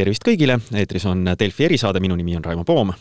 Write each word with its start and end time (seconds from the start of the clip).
tervist 0.00 0.24
kõigile, 0.24 0.56
eetris 0.80 1.04
on 1.10 1.24
Delfi 1.38 1.66
erisaade, 1.68 2.00
minu 2.02 2.16
nimi 2.18 2.36
on 2.38 2.44
Raimo 2.44 2.64
Poom. 2.68 2.92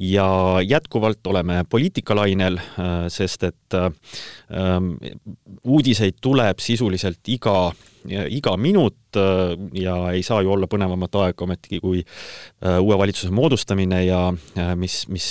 Ja 0.00 0.28
jätkuvalt 0.64 1.26
oleme 1.28 1.62
poliitikalainel, 1.68 2.58
sest 3.12 3.44
et 3.50 3.76
ähm, 3.76 4.94
uudiseid 5.62 6.20
tuleb 6.24 6.62
sisuliselt 6.64 7.28
iga, 7.32 7.56
iga 8.08 8.56
minut 8.56 9.20
ja 9.76 9.96
ei 10.14 10.24
saa 10.24 10.40
ju 10.42 10.54
olla 10.54 10.68
põnevamat 10.70 11.20
aega 11.26 11.44
ometigi 11.44 11.82
kui 11.82 12.00
uue 12.80 12.98
valitsuse 12.98 13.32
moodustamine 13.34 14.04
ja 14.06 14.24
mis, 14.78 15.04
mis 15.12 15.28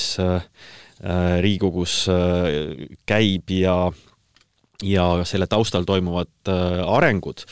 Riigikogus 1.41 2.05
käib 3.09 3.49
ja 3.57 3.75
ja 4.83 5.05
selle 5.27 5.47
taustal 5.49 5.85
toimuvad 5.87 6.31
äh, 6.49 6.81
arengud. 6.87 7.45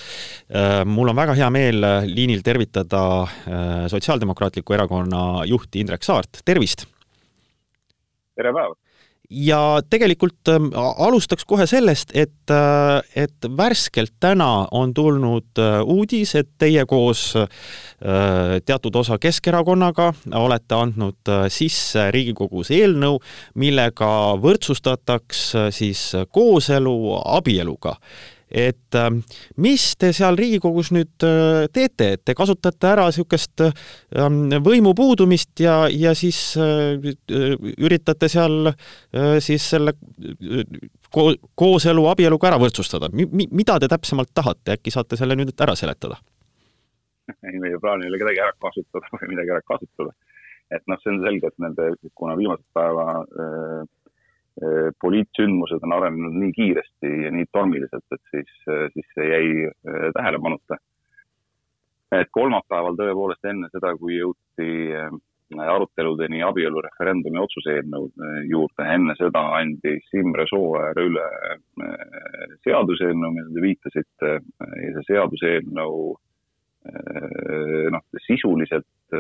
Äh, 0.49 0.83
mul 0.85 1.11
on 1.11 1.19
väga 1.19 1.35
hea 1.37 1.49
meel 1.53 1.83
äh, 1.83 2.09
liinil 2.09 2.43
tervitada 2.45 3.01
Sotsiaaldemokraatliku 3.89 4.73
Erakonna 4.75 5.45
juhti 5.49 5.83
Indrek 5.83 6.05
Saart, 6.05 6.43
tervist! 6.45 6.85
tere 8.39 8.53
päevast! 8.55 8.88
Ja 9.29 9.81
tegelikult 9.89 10.49
ähm, 10.49 10.69
alustaks 10.97 11.45
kohe 11.45 11.67
sellest, 11.69 12.11
et, 12.17 12.51
äh, 12.51 13.01
et 13.15 13.49
värskelt 13.57 14.15
täna 14.19 14.67
on 14.71 14.93
tulnud 14.93 15.61
äh, 15.61 15.81
uudis, 15.85 16.33
et 16.35 16.49
teie 16.57 16.85
koos 16.89 17.35
äh, 17.37 17.47
teatud 18.65 18.95
osa 18.95 19.19
Keskerakonnaga 19.21 20.13
olete 20.39 20.75
andnud 20.75 21.33
sisse 21.53 22.09
Riigikogus 22.11 22.71
eelnõu, 22.73 23.19
millega 23.55 24.09
võrdsustataks 24.41 25.45
siis 25.75 26.03
kooselu 26.31 26.97
abieluga 27.37 27.97
et 28.51 28.95
ähm, 28.97 29.21
mis 29.61 29.83
te 29.99 30.11
seal 30.15 30.37
Riigikogus 30.39 30.91
nüüd 30.95 31.25
äh, 31.25 31.67
teete, 31.73 32.13
et 32.15 32.23
te 32.25 32.35
kasutate 32.37 32.89
ära 32.89 33.07
niisugust 33.09 33.63
ähm, 33.65 34.39
võimu 34.65 34.95
puudumist 34.97 35.61
ja, 35.61 35.83
ja 35.91 36.15
siis 36.17 36.39
äh, 36.57 36.97
üritate 37.77 38.29
seal 38.31 38.71
äh, 38.71 39.37
siis 39.43 39.69
selle 39.75 39.93
ko-, 41.13 41.35
kooselu 41.55 42.07
abieluga 42.09 42.49
ära 42.51 42.61
võrdsustada. 42.61 43.11
Mi-, 43.13 43.29
mi-, 43.29 43.49
mida 43.51 43.77
te 43.79 43.89
täpsemalt 43.91 44.33
tahate, 44.33 44.77
äkki 44.77 44.93
saate 44.93 45.19
selle 45.19 45.37
nüüd 45.39 45.53
ära 45.59 45.77
seletada? 45.79 46.19
ei, 47.45 47.59
meie 47.61 47.77
plaan 47.77 48.01
ei 48.01 48.09
ole 48.09 48.17
kedagi 48.17 48.41
ära 48.41 48.55
kasutada 48.57 49.05
või 49.19 49.35
midagi 49.35 49.53
ära 49.53 49.61
kasutada. 49.61 50.15
et 50.73 50.81
noh, 50.89 50.97
see 51.03 51.13
on 51.13 51.21
selge, 51.21 51.53
et 51.53 51.61
nende, 51.61 51.91
kuna 52.17 52.33
viimased 52.37 52.65
päeva 52.73 53.05
äh, 53.21 53.49
Äh, 53.79 53.85
poliitsündmused 55.01 55.83
on 55.83 55.95
arenenud 55.95 56.35
nii 56.41 56.51
kiiresti 56.55 57.11
ja 57.23 57.31
nii 57.31 57.47
tormiliselt, 57.51 58.05
et 58.11 58.21
siis, 58.33 58.53
äh, 58.67 58.85
siis 58.93 59.07
see 59.15 59.31
jäi 59.31 59.49
äh, 59.67 60.11
tähelepanuta. 60.17 60.77
et 62.11 62.29
kolmapäeval 62.33 62.95
tõepoolest 62.97 63.45
enne 63.45 63.67
seda, 63.69 63.91
kui 63.97 64.15
jõuti 64.15 64.95
aruteludeni 65.61 66.41
abielureferendumi 66.41 67.37
otsuse 67.37 67.75
eelnõu 67.77 68.07
juurde, 68.49 68.87
enne 68.95 69.13
seda 69.17 69.43
andis 69.59 70.09
Imre 70.17 70.47
Sooäär 70.49 70.97
üle 71.03 71.27
seaduseelnõu, 72.65 73.29
millele 73.35 73.53
te 73.53 73.65
viitasite 73.67 74.31
ja 74.39 74.91
see 74.95 75.05
seaduseelnõu 75.11 76.01
noh, 77.93 78.05
sisuliselt, 78.25 79.17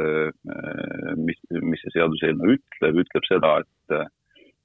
mis, 1.21 1.41
mis 1.61 1.85
see 1.85 1.93
seaduseelnõu 1.99 2.57
ütleb, 2.57 3.03
ütleb 3.05 3.29
seda, 3.29 3.59
et 3.61 3.99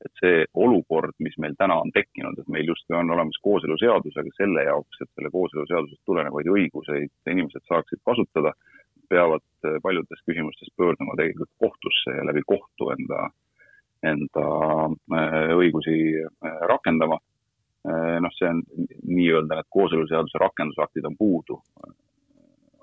et 0.04 0.20
see 0.20 0.44
olukord, 0.60 1.16
mis 1.24 1.36
meil 1.40 1.54
täna 1.58 1.78
on 1.80 1.90
tekkinud, 1.94 2.38
et 2.38 2.48
meil 2.52 2.68
justkui 2.68 2.96
on 2.98 3.10
olemas 3.14 3.38
kooseluseadus, 3.44 4.16
aga 4.20 4.32
selle 4.36 4.64
jaoks, 4.66 5.00
et 5.00 5.10
selle 5.14 5.30
kooseluseadusest 5.32 6.02
tulenevaid 6.08 6.50
õiguseid 6.52 7.32
inimesed 7.32 7.64
saaksid 7.70 8.02
kasutada, 8.04 8.52
peavad 9.08 9.44
äh, 9.64 9.78
paljudes 9.82 10.24
küsimustes 10.28 10.72
pöörduma 10.76 11.16
tegelikult 11.16 11.52
kohtusse 11.58 12.16
ja 12.18 12.26
läbi 12.26 12.42
kohtu 12.46 12.90
enda, 12.96 13.28
enda 14.12 14.46
äh, 15.20 15.54
õigusi 15.56 15.98
äh, 16.24 16.58
rakendama. 16.72 17.20
noh, 17.84 18.32
see 18.32 18.48
on 18.48 18.62
nii-öelda 19.04 19.58
need 19.58 19.66
kooseluseaduse 19.76 20.38
rakendusaktid 20.40 21.04
on 21.04 21.18
puudu, 21.18 21.58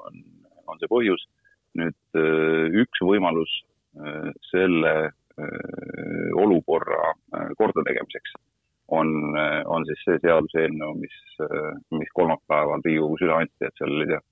on, 0.05 0.19
on 0.69 0.77
see 0.77 0.89
põhjus. 0.91 1.23
nüüd 1.73 2.19
üks 2.83 3.01
võimalus 3.01 3.55
selle 4.51 4.91
olukorra 6.35 7.11
äh, 7.11 7.49
kordategemiseks 7.57 8.33
on, 8.87 9.37
äh, 9.37 9.61
on 9.65 9.85
siis 9.87 10.01
see 10.05 10.17
seaduseelnõu, 10.25 10.95
mis, 10.99 11.19
mis 11.95 12.11
kolmapäeval 12.17 12.83
Riigikogus 12.85 13.23
üle 13.25 13.37
anti, 13.37 13.67
et 13.67 13.79
seal 13.79 13.95
oli 13.97 14.11
jah, 14.11 14.25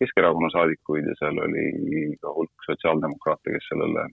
Keskerakonna 0.00 0.48
saadikuid 0.50 1.06
ja 1.06 1.12
seal 1.20 1.36
oli 1.38 2.16
ka 2.18 2.32
hulk 2.34 2.64
sotsiaaldemokraate, 2.66 3.52
kes 3.54 3.68
sellele 3.70 4.08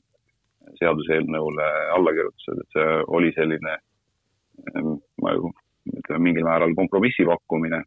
seaduseelnõule 0.77 1.69
alla 1.95 2.13
kirjutasid, 2.13 2.59
et 2.61 2.75
see 2.75 2.99
oli 3.17 3.31
selline 3.33 3.73
ma 5.23 5.33
ütleme 5.33 6.21
mingil 6.21 6.45
määral 6.45 6.75
kompromissi 6.77 7.25
pakkumine 7.25 7.81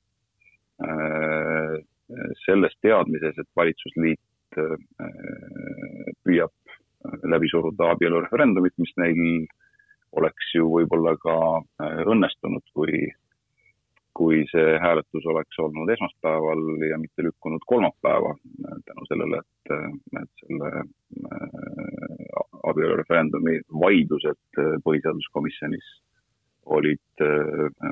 selles 2.43 2.75
teadmises, 2.83 3.39
et 3.39 3.51
valitsusliit 3.61 4.59
püüab 6.27 6.55
läbi 7.29 7.49
suruda 7.51 7.91
abielureferendumit, 7.95 8.77
mis 8.79 8.93
neil 9.01 9.47
oleks 10.19 10.55
ju 10.55 10.69
võib-olla 10.71 11.15
ka 11.23 11.37
äh, 11.83 12.03
õnnestunud, 12.11 12.65
kui, 12.75 13.07
kui 14.17 14.43
see 14.51 14.77
hääletus 14.83 15.27
oleks 15.31 15.59
olnud 15.63 15.91
esmaspäeval 15.95 16.65
ja 16.89 16.99
mitte 16.99 17.25
lükkunud 17.27 17.65
kolmapäeva, 17.71 18.35
äh, 18.35 18.79
tänu 18.89 19.07
sellele, 19.11 19.43
et, 19.45 19.75
äh, 19.77 20.23
et 20.23 20.45
selle 20.45 20.73
abielureferendumi 22.71 23.61
vaidlused 23.83 24.61
põhiseaduskomisjonis 24.85 25.87
olid, 26.71 27.23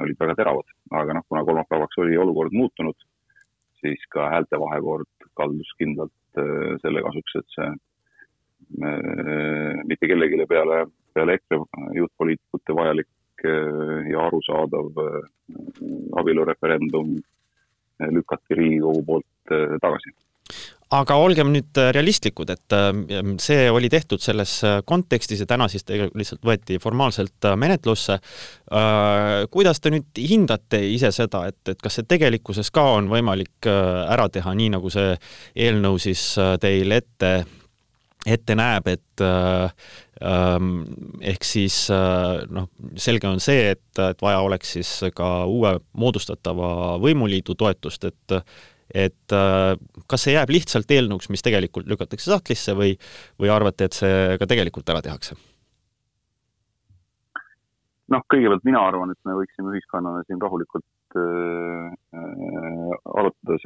olid 0.03 0.19
väga 0.21 0.35
teravad. 0.39 0.69
aga 0.95 1.17
noh, 1.17 1.25
kuna 1.29 1.43
kolmapäevaks 1.45 1.99
oli 1.99 2.17
olukord 2.21 2.53
muutunud, 2.53 2.99
siis 3.81 4.05
ka 4.13 4.29
häälte 4.31 4.61
vahekord 4.61 5.27
kaldus 5.41 5.73
kindlalt 5.81 6.43
selle 6.83 7.03
kasuks, 7.03 7.39
et 7.41 7.57
see 7.57 7.71
mitte 8.77 10.07
kellelegi 10.07 10.47
peale, 10.49 10.85
peale 11.15 11.39
EKRE 11.39 11.61
juhtpoliitikute 11.97 12.77
vajalik 12.77 13.09
äh, 13.45 14.07
ja 14.13 14.27
arusaadav 14.27 15.03
äh, 15.05 15.19
abielureferendum 16.21 17.19
äh, 17.19 18.09
lükati 18.15 18.55
Riigikogu 18.55 19.05
poolt 19.05 19.55
tagasi 19.83 20.13
aga 20.93 21.17
olgem 21.21 21.51
nüüd 21.53 21.77
realistlikud, 21.93 22.49
et 22.49 22.75
see 23.45 23.67
oli 23.69 23.91
tehtud 23.93 24.23
selles 24.25 24.55
kontekstis 24.89 25.43
ja 25.43 25.47
täna 25.49 25.67
siis 25.69 25.85
tegelikult 25.85 26.21
lihtsalt 26.21 26.47
võeti 26.49 26.79
formaalselt 26.81 27.49
menetlusse. 27.61 28.17
kuidas 29.53 29.81
te 29.85 29.93
nüüd 29.93 30.21
hindate 30.31 30.81
ise 30.89 31.13
seda, 31.13 31.43
et, 31.53 31.61
et 31.69 31.81
kas 31.85 32.01
see 32.01 32.09
tegelikkuses 32.09 32.73
ka 32.73 32.87
on 32.97 33.13
võimalik 33.13 33.69
ära 33.69 34.31
teha, 34.33 34.55
nii 34.57 34.73
nagu 34.79 34.93
see 34.93 35.13
eelnõu 35.57 36.01
siis 36.01 36.25
teil 36.65 36.97
ette 36.97 37.33
ette 38.37 38.57
näeb, 38.59 38.89
et 38.91 39.25
äh, 39.25 39.69
ähm, 40.23 40.73
ehk 41.21 41.47
siis 41.47 41.87
äh, 41.95 42.45
noh, 42.53 42.69
selge 43.01 43.29
on 43.31 43.43
see, 43.43 43.75
et, 43.75 44.03
et 44.05 44.25
vaja 44.25 44.41
oleks 44.45 44.75
siis 44.79 44.91
ka 45.17 45.45
uue 45.51 45.77
moodustatava 45.99 46.97
võimuliidu 47.03 47.59
toetust, 47.59 48.11
et 48.11 48.41
et 48.89 49.35
äh, 49.37 49.75
kas 50.09 50.23
see 50.25 50.33
jääb 50.33 50.49
lihtsalt 50.49 50.91
eelnõuks, 50.97 51.29
mis 51.29 51.45
tegelikult 51.45 51.91
lükatakse 51.91 52.31
sahtlisse 52.31 52.73
või, 52.73 52.95
või 53.37 53.51
arvate, 53.53 53.85
et 53.85 53.97
see 53.99 54.39
ka 54.41 54.49
tegelikult 54.49 54.89
ära 54.95 55.05
tehakse? 55.05 55.37
noh, 58.09 58.23
kõigepealt 58.33 58.65
mina 58.65 58.81
arvan, 58.89 59.13
et 59.13 59.29
me 59.29 59.37
võiksime 59.37 59.75
ühiskonnana 59.75 60.23
siin 60.25 60.41
rahulikult 60.41 60.85
äh, 61.17 61.89
äh, 62.19 62.91
arutada 63.05 63.57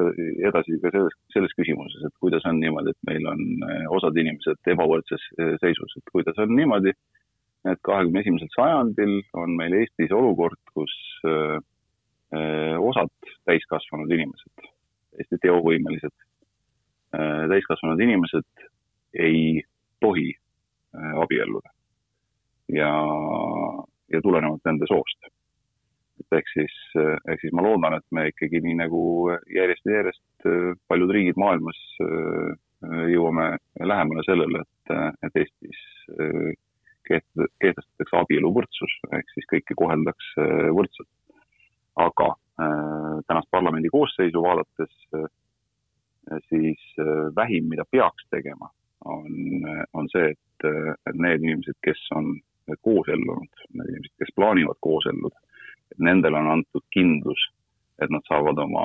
edasi 0.49 0.79
ka 0.83 0.93
selles, 0.95 1.17
selles 1.35 1.55
küsimuses, 1.59 2.05
et 2.07 2.15
kuidas 2.23 2.45
on 2.49 2.61
niimoodi, 2.63 2.95
et 2.95 3.09
meil 3.09 3.27
on 3.31 3.43
äh, 3.67 3.85
osad 3.97 4.19
inimesed 4.23 4.73
ebavõrdses 4.75 5.27
äh, 5.39 5.55
seisus, 5.63 5.97
et 5.99 6.13
kuidas 6.15 6.39
on 6.43 6.55
niimoodi, 6.57 6.95
et 7.73 7.83
kahekümne 7.87 8.23
esimesel 8.23 8.51
sajandil 8.57 9.19
on 9.39 9.57
meil 9.59 9.77
Eestis 9.81 10.15
olukord, 10.15 10.59
kus 10.75 10.95
äh, 11.29 11.59
äh 12.37 12.77
osad 12.81 13.13
täiskasvanud 13.49 14.11
inimesed, 14.13 14.69
täiesti 15.13 15.41
teovõimelised 15.47 16.15
äh, 16.15 17.45
täiskasvanud 17.53 18.01
inimesed 18.01 18.67
ei 19.15 19.63
tohi 20.01 20.31
äh, 20.33 21.15
abielluda. 21.25 21.71
ja 22.73 22.93
ja 24.13 24.21
tulenevalt 24.23 24.65
nende 24.65 24.87
soost. 24.89 25.33
Et 26.23 26.39
ehk 26.39 26.51
siis, 26.53 26.75
ehk 26.97 27.43
siis 27.43 27.55
ma 27.57 27.65
loodan, 27.67 27.97
et 27.99 28.07
me 28.15 28.29
ikkagi 28.31 28.63
nii 28.65 28.79
nagu 28.81 29.03
järjest 29.53 29.89
ja 29.89 30.01
järjest 30.01 30.47
äh, 30.49 30.73
paljud 30.89 31.13
riigid 31.15 31.41
maailmas 31.41 31.81
äh, 32.05 32.53
jõuame 33.13 33.57
lähemale 33.79 34.25
sellele, 34.27 34.65
et, 34.65 34.95
et 35.23 35.37
Eestis 35.39 35.83
kehtestatakse 37.07 38.17
abieluvõrdsus, 38.19 38.97
ehk 39.15 39.31
siis 39.35 39.47
kõiki 39.53 39.77
koheldakse 39.79 40.47
võrdselt. 40.75 41.11
aga 42.03 42.33
tänast 43.29 43.51
parlamendi 43.55 43.91
koosseisu 43.93 44.43
vaadates 44.43 44.93
siis 46.49 46.83
vähim, 47.37 47.69
mida 47.71 47.85
peaks 47.91 48.27
tegema, 48.35 48.71
on, 49.05 49.31
on 49.95 50.11
see, 50.13 50.35
et 50.35 51.15
need 51.15 51.43
inimesed, 51.43 51.79
kes 51.87 52.03
on 52.19 52.35
koos 52.81 53.09
ellunud, 53.09 53.65
need 53.75 53.91
inimesed, 53.95 54.15
kes 54.23 54.35
plaanivad 54.37 54.79
koos 54.81 55.07
elluda, 55.11 55.39
et 55.93 56.01
nendele 56.03 56.39
on 56.41 56.51
antud 56.57 56.85
kindlus, 56.95 57.41
et 58.03 58.11
nad 58.11 58.25
saavad 58.27 58.59
oma 58.65 58.85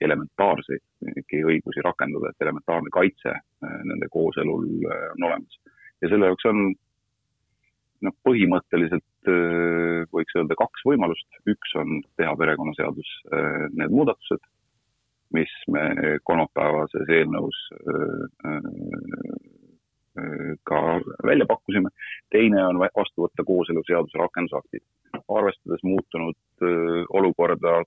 elementaarseidki 0.00 1.42
õigusi 1.50 1.84
rakendada, 1.84 2.30
et 2.30 2.44
elementaarne 2.44 2.92
kaitse 2.94 3.34
nende 3.62 4.08
kooselul 4.12 4.66
on 4.86 5.28
olemas. 5.28 5.58
ja 6.02 6.10
selle 6.12 6.30
jaoks 6.30 6.48
on 6.52 6.60
noh, 8.04 8.14
põhimõtteliselt 8.28 9.32
võiks 10.12 10.36
öelda 10.36 10.56
kaks 10.58 10.84
võimalust, 10.86 11.40
üks 11.48 11.74
on 11.80 12.00
teha 12.20 12.36
perekonnaseadus 12.38 13.12
need 13.74 13.90
muudatused, 13.90 14.44
mis 15.34 15.52
me 15.72 16.18
kolmapäevases 16.28 17.10
eelnõus 17.10 17.58
ka 20.68 20.80
välja 21.26 21.46
pakkusime. 21.48 21.90
teine 22.30 22.64
on 22.66 22.78
vastu 22.78 23.26
võtta 23.26 23.44
kooseluseaduse 23.44 24.18
rakendusaktid. 24.18 24.84
arvestades 25.28 25.82
muutunud 25.82 26.66
olukorda 27.20 27.82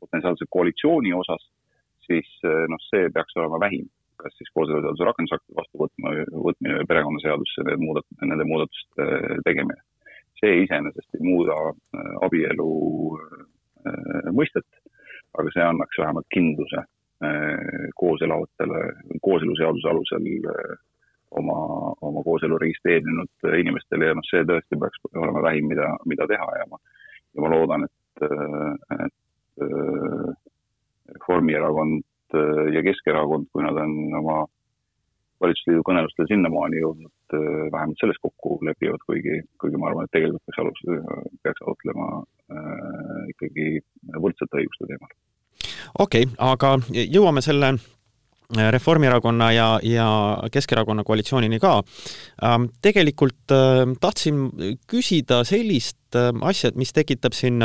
potentsiaalse 0.00 0.44
koalitsiooni 0.50 1.12
osas, 1.12 1.44
siis 2.06 2.28
noh, 2.44 2.82
see 2.90 3.10
peaks 3.10 3.36
olema 3.36 3.60
vähim 3.60 3.88
kas 4.22 4.34
siis 4.38 4.50
kooseluseaduse 4.54 5.06
rakendusakti 5.06 5.56
vastu 5.56 5.80
võtma, 5.82 6.12
võtmine 6.46 6.80
või 6.80 6.88
perekonnaseadusse 6.90 7.64
need 7.68 7.82
muudat-, 7.82 8.08
nende 8.24 8.46
muudatuste 8.50 9.06
tegemine. 9.46 9.80
see 10.38 10.60
iseenesest 10.62 11.16
ei 11.18 11.24
muuda 11.26 11.54
äh, 11.68 12.10
abielu 12.26 12.68
äh, 13.18 14.28
mõistet, 14.34 14.66
aga 15.38 15.50
see 15.54 15.64
annaks 15.66 15.98
vähemalt 15.98 16.28
kindluse 16.34 16.78
äh, 16.78 17.88
koos 17.98 18.22
elavatele, 18.26 18.82
kooseluseaduse 19.22 19.90
alusel 19.90 20.28
oma, 21.36 21.58
oma 22.00 22.22
kooselu 22.24 22.58
registreerinud 22.58 23.48
inimestele 23.60 24.10
ja 24.10 24.16
noh, 24.16 24.26
see 24.28 24.44
tõesti 24.48 24.78
peaks 24.80 25.02
olema 25.14 25.42
vähim, 25.50 25.68
mida, 25.72 25.90
mida 26.08 26.26
teha 26.30 26.48
ja 26.60 26.68
ma, 26.70 26.80
ja 27.34 27.44
ma 27.44 27.52
loodan, 27.54 27.88
et, 27.88 28.28
et 29.04 29.64
Reformierakond 31.08 32.38
ja 32.74 32.82
Keskerakond, 32.84 33.48
kui 33.52 33.64
nad 33.64 33.76
on 33.80 33.92
oma 34.18 34.42
valitsusliidu 35.42 35.84
kõnelustel 35.86 36.26
sinnamaani 36.30 36.80
jõudnud, 36.82 37.12
äh, 37.36 37.60
vähemalt 37.72 38.00
selles 38.00 38.18
kokku 38.22 38.58
lepivad, 38.66 39.02
kuigi, 39.06 39.40
kuigi 39.62 39.80
ma 39.80 39.90
arvan, 39.90 40.08
et 40.08 40.14
tegelikult 40.16 40.44
peaks 40.48 40.62
alus, 40.62 40.82
peaks 41.46 41.64
arutlema 41.64 42.08
ikkagi 43.28 43.66
võrdsete 44.16 44.62
õiguste 44.62 44.88
teemal. 44.88 45.10
okei 45.98 46.24
okay,, 46.26 46.34
aga 46.38 46.74
jõuame 46.96 47.44
selle 47.44 47.74
Reformierakonna 48.56 49.50
ja, 49.52 49.66
ja 49.84 50.08
Keskerakonna 50.52 51.04
koalitsioonini 51.04 51.58
ka. 51.60 51.82
Ähm, 52.44 52.70
tegelikult 52.82 53.52
tahtsin 54.00 54.48
küsida 54.88 55.42
sellist 55.44 56.16
asja, 56.16 56.70
mis 56.80 56.94
tekitab 56.96 57.36
siin 57.36 57.60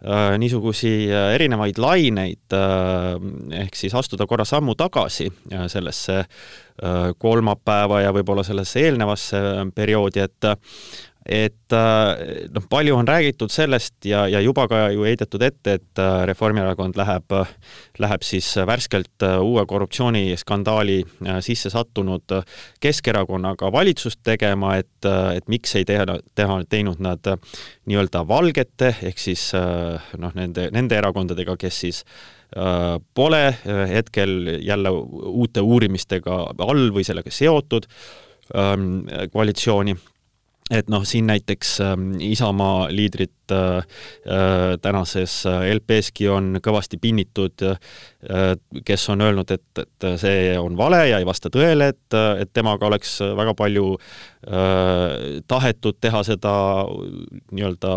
Äh, 0.00 0.38
niisugusi 0.40 1.10
äh, 1.12 1.34
erinevaid 1.34 1.76
laineid, 1.76 2.54
äh, 2.56 3.18
ehk 3.60 3.74
siis 3.76 3.92
astuda 3.92 4.24
korra 4.24 4.46
sammu 4.48 4.72
tagasi 4.72 5.28
sellesse 5.68 6.24
kolmapäeva 7.20 7.98
ja 8.00 8.12
võib-olla 8.16 8.40
sellesse 8.40 8.80
eelnevasse 8.80 9.40
perioodi, 9.76 10.22
et 10.24 10.46
et 11.26 11.74
noh, 11.74 12.64
palju 12.72 12.94
on 12.96 13.08
räägitud 13.08 13.52
sellest 13.52 14.06
ja, 14.08 14.22
ja 14.28 14.40
juba 14.40 14.64
ka 14.70 14.86
ju 14.94 15.04
heidetud 15.04 15.42
ette, 15.44 15.74
et 15.76 16.02
Reformierakond 16.26 16.96
läheb, 16.96 17.34
läheb 18.00 18.24
siis 18.24 18.48
värskelt 18.66 19.26
uue 19.44 19.66
korruptsiooniskandaali 19.68 20.96
sisse 21.44 21.70
sattunud 21.70 22.34
Keskerakonnaga 22.80 23.68
valitsust 23.72 24.22
tegema, 24.24 24.78
et, 24.80 25.10
et 25.36 25.46
miks 25.52 25.76
ei 25.76 25.84
teha, 25.84 26.18
teha, 26.34 26.60
teinud 26.72 27.04
nad 27.04 27.28
nii-öelda 27.84 28.24
valgete 28.28 28.94
ehk 29.10 29.20
siis 29.20 29.50
noh, 29.54 30.34
nende, 30.36 30.68
nende 30.74 30.98
erakondadega, 30.98 31.56
kes 31.60 31.80
siis 31.84 32.00
äh, 32.56 32.96
pole 33.14 33.42
äh, 33.48 33.82
hetkel 33.90 34.58
jälle 34.64 34.92
uute 34.92 35.60
uurimistega 35.60 36.40
all 36.66 36.88
või 36.94 37.04
sellega 37.06 37.32
seotud 37.34 37.88
ähm, 38.54 39.04
koalitsiooni 39.32 39.96
et 40.70 40.90
noh, 40.90 41.04
siin 41.06 41.26
näiteks 41.30 41.72
äh, 41.84 41.94
Isamaa 42.30 42.88
liidrit 42.94 43.52
äh, 43.52 43.78
äh 43.78 44.78
tänases 44.82 45.44
äh, 45.46 45.66
LP-ski 45.74 46.28
on 46.30 46.60
kõvasti 46.62 46.98
pinnitud 47.00 47.64
äh,, 47.66 47.78
kes 48.84 49.08
on 49.10 49.24
öelnud, 49.26 49.50
et, 49.50 49.82
et 49.82 50.06
see 50.20 50.58
on 50.58 50.76
vale 50.78 51.02
ja 51.08 51.18
ei 51.18 51.26
vasta 51.26 51.50
tõele, 51.52 51.90
et, 51.94 52.18
et 52.42 52.52
temaga 52.52 52.86
oleks 52.86 53.18
väga 53.36 53.54
palju 53.58 53.94
äh, 53.96 55.40
tahetud 55.50 55.98
teha 56.00 56.22
seda 56.26 56.52
nii-öelda 57.50 57.96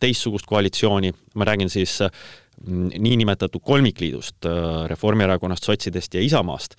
teistsugust 0.00 0.48
koalitsiooni, 0.48 1.12
ma 1.34 1.48
räägin 1.48 1.72
siis 1.72 2.00
niinimetatud 2.64 3.60
kolmikliidust 3.66 4.46
Reformierakonnast, 4.88 5.66
sotsidest 5.66 6.14
ja 6.14 6.22
Isamaast 6.22 6.78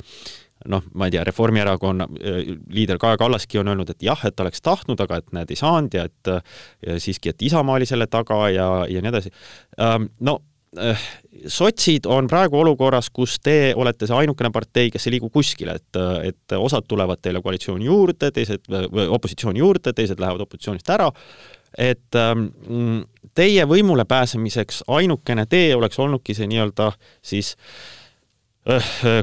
noh, 0.72 0.84
ma 0.96 1.08
ei 1.08 1.14
tea, 1.14 1.24
Reformierakonna 1.28 2.08
äh, 2.08 2.42
liider 2.74 3.00
Kaja 3.02 3.20
Kallaski 3.22 3.60
on 3.60 3.70
öelnud, 3.72 3.92
et 3.92 4.04
jah, 4.06 4.26
et 4.28 4.40
oleks 4.40 4.64
tahtnud, 4.66 5.00
aga 5.04 5.22
et 5.22 5.32
näed, 5.36 5.54
ei 5.54 5.60
saanud 5.60 5.98
ja 5.98 6.08
et 6.10 6.34
ja 6.86 7.00
siiski, 7.02 7.34
et 7.34 7.46
Isamaa 7.46 7.80
oli 7.80 7.88
selle 7.90 8.08
taga 8.12 8.46
ja, 8.54 8.70
ja 8.90 9.04
nii 9.04 9.12
edasi. 9.12 9.32
Ähm, 9.82 10.10
no 10.26 10.40
äh, 10.80 11.08
sotsid 11.52 12.08
on 12.10 12.30
praegu 12.32 12.60
olukorras, 12.62 13.10
kus 13.14 13.38
te 13.44 13.74
olete 13.76 14.08
see 14.08 14.18
ainukene 14.18 14.52
partei, 14.56 14.90
kes 14.94 15.08
ei 15.08 15.18
liigu 15.18 15.30
kuskile, 15.34 15.78
et, 15.82 16.00
et 16.32 16.56
osad 16.58 16.88
tulevad 16.88 17.22
teile 17.22 17.44
koalitsiooni 17.44 17.86
juurde, 17.90 18.32
teised, 18.36 18.72
opositsiooni 19.20 19.62
juurde, 19.62 19.94
teised 19.94 20.24
lähevad 20.24 20.48
opositsioonist 20.48 20.90
ära, 20.96 21.12
et 21.78 22.16
ähm, 22.16 22.48
teie 23.36 23.68
võimule 23.68 24.06
pääsemiseks 24.08 24.86
ainukene 24.96 25.44
tee 25.52 25.76
oleks 25.76 26.00
olnudki 26.00 26.34
see 26.38 26.48
nii-öelda 26.48 26.94
siis 27.20 27.52
äh, 27.58 27.95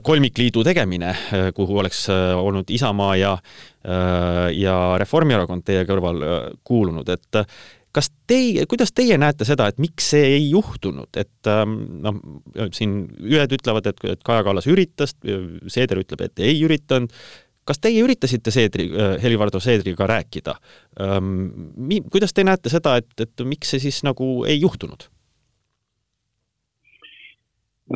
kolmikliidu 0.02 0.62
tegemine, 0.64 1.10
äh, 1.10 1.48
kuhu 1.54 1.78
oleks 1.78 2.06
äh, 2.10 2.38
olnud 2.38 2.70
Isamaa 2.70 3.16
ja 3.16 3.36
ja 4.54 4.74
Reformierakond 5.02 5.64
teie 5.66 5.80
kõrval 5.82 6.20
kuulunud, 6.62 7.08
et 7.10 7.38
kas 7.90 8.12
teie, 8.30 8.62
kuidas 8.70 8.92
teie 8.94 9.16
näete 9.18 9.42
seda, 9.42 9.66
et 9.66 9.80
miks 9.82 10.12
see 10.12 10.28
ei 10.36 10.44
juhtunud, 10.52 11.10
et 11.18 11.50
ähm, 11.50 11.72
noh, 12.04 12.20
siin 12.70 12.92
ühed 13.18 13.56
ütlevad, 13.58 13.88
et, 13.90 13.98
et 14.06 14.22
Kaja 14.22 14.44
Kallas 14.46 14.68
üritas, 14.70 15.16
Seeder 15.66 16.04
ütleb, 16.04 16.22
et 16.28 16.44
ei 16.46 16.62
üritanud, 16.62 17.10
kas 17.66 17.82
teie 17.82 18.04
üritasite 18.06 18.54
Seedri, 18.54 18.86
Helir-Valdor 19.24 19.64
Seedriga 19.66 20.06
rääkida? 20.12 20.54
Ähm, 21.02 21.34
mi-, 21.74 22.04
kuidas 22.06 22.30
te 22.38 22.46
näete 22.46 22.70
seda, 22.70 23.00
et, 23.02 23.10
et 23.18 23.42
miks 23.42 23.74
see 23.74 23.82
siis 23.88 24.04
nagu 24.06 24.44
ei 24.46 24.62
juhtunud? 24.62 25.10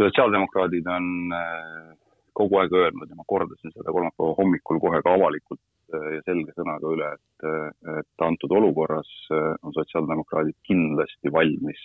Sotsiaaldemokraadid 0.05 0.87
on 0.87 1.07
äh, 1.33 1.95
kogu 2.37 2.61
aeg 2.61 2.75
öelnud 2.77 3.11
ja 3.11 3.17
ma 3.17 3.25
kordasin 3.27 3.73
seda 3.73 3.93
kolmapäeva 3.95 4.37
hommikul 4.39 4.81
kohe 4.83 5.01
ka 5.05 5.15
avalikult 5.17 5.61
äh, 5.95 6.09
ja 6.17 6.25
selge 6.27 6.53
sõnaga 6.57 6.91
üle, 6.93 7.11
et, 7.17 7.47
äh, 7.49 8.01
et 8.01 8.25
antud 8.27 8.53
olukorras 8.59 9.13
on 9.31 9.75
sotsiaaldemokraadid 9.77 10.59
kindlasti 10.69 11.33
valmis 11.33 11.83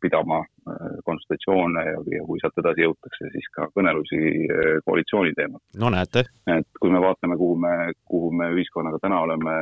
pidama 0.00 0.40
konsultatsioone 1.04 1.84
ja, 1.88 1.98
ja 2.14 2.22
kui 2.26 2.40
sealt 2.40 2.60
edasi 2.62 2.86
jõutakse, 2.86 3.30
siis 3.34 3.50
ka 3.56 3.68
kõnelusi 3.74 4.20
koalitsiooni 4.86 5.34
teemal. 5.36 5.60
no 5.82 5.90
näete. 5.92 6.24
et 6.56 6.80
kui 6.80 6.94
me 6.94 7.02
vaatame, 7.02 7.36
kuhu 7.40 7.58
me, 7.66 7.74
kuhu 8.08 8.32
me 8.32 8.50
ühiskonnaga 8.54 9.02
täna 9.02 9.20
oleme 9.26 9.56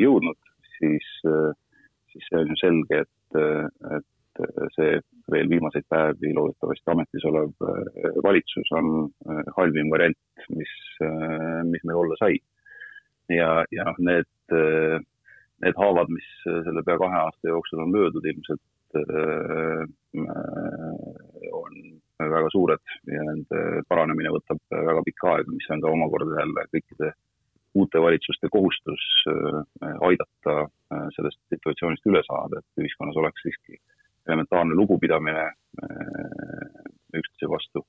jõudnud, 0.00 0.38
siis, 0.78 1.10
siis 2.12 2.30
see 2.30 2.40
on 2.40 2.54
ju 2.54 2.60
selge, 2.60 3.04
et, 3.04 3.40
et 3.96 4.08
see 4.74 5.00
veel 5.32 5.48
viimaseid 5.50 5.86
päevi 5.90 6.32
loodetavasti 6.36 6.92
ametis 6.92 7.26
olev 7.30 7.52
äh, 7.66 8.16
valitsus 8.24 8.72
on 8.78 8.90
äh, 9.06 9.42
halvim 9.56 9.90
variant, 9.92 10.18
mis, 10.56 10.72
äh, 11.04 11.62
mis 11.68 11.84
meil 11.84 12.02
olla 12.02 12.18
sai. 12.20 12.38
ja, 13.30 13.64
ja 13.70 13.92
need, 14.02 14.26
need 15.62 15.76
haavad, 15.78 16.08
mis 16.10 16.26
selle 16.44 16.82
pea 16.82 16.96
kahe 16.98 17.18
aasta 17.20 17.52
jooksul 17.52 17.84
on 17.84 17.92
löödud, 17.94 18.24
ilmselt 18.26 18.64
on 21.54 21.76
väga 22.18 22.48
suured 22.50 22.82
ja 23.06 23.22
nende 23.28 23.84
paranemine 23.88 24.32
võtab 24.34 24.58
väga 24.72 25.04
pikka 25.06 25.30
aega, 25.36 25.54
mis 25.54 25.70
on 25.70 25.84
ka 25.84 25.92
omakorda 25.94 26.40
jälle 26.40 26.66
kõikide 26.74 27.12
uute 27.78 28.02
valitsuste 28.02 28.50
kohustus 28.50 29.06
aidata 30.08 30.56
sellest 31.14 31.38
situatsioonist 31.54 32.10
üle 32.10 32.24
saada, 32.26 32.58
et 32.58 32.82
ühiskonnas 32.82 33.22
oleks 33.22 33.46
siiski 33.46 33.78
elementaarne 34.28 34.74
lugupidamine 34.74 35.44
äh, 35.46 36.80
üksteise 37.14 37.50
vastu 37.50 37.84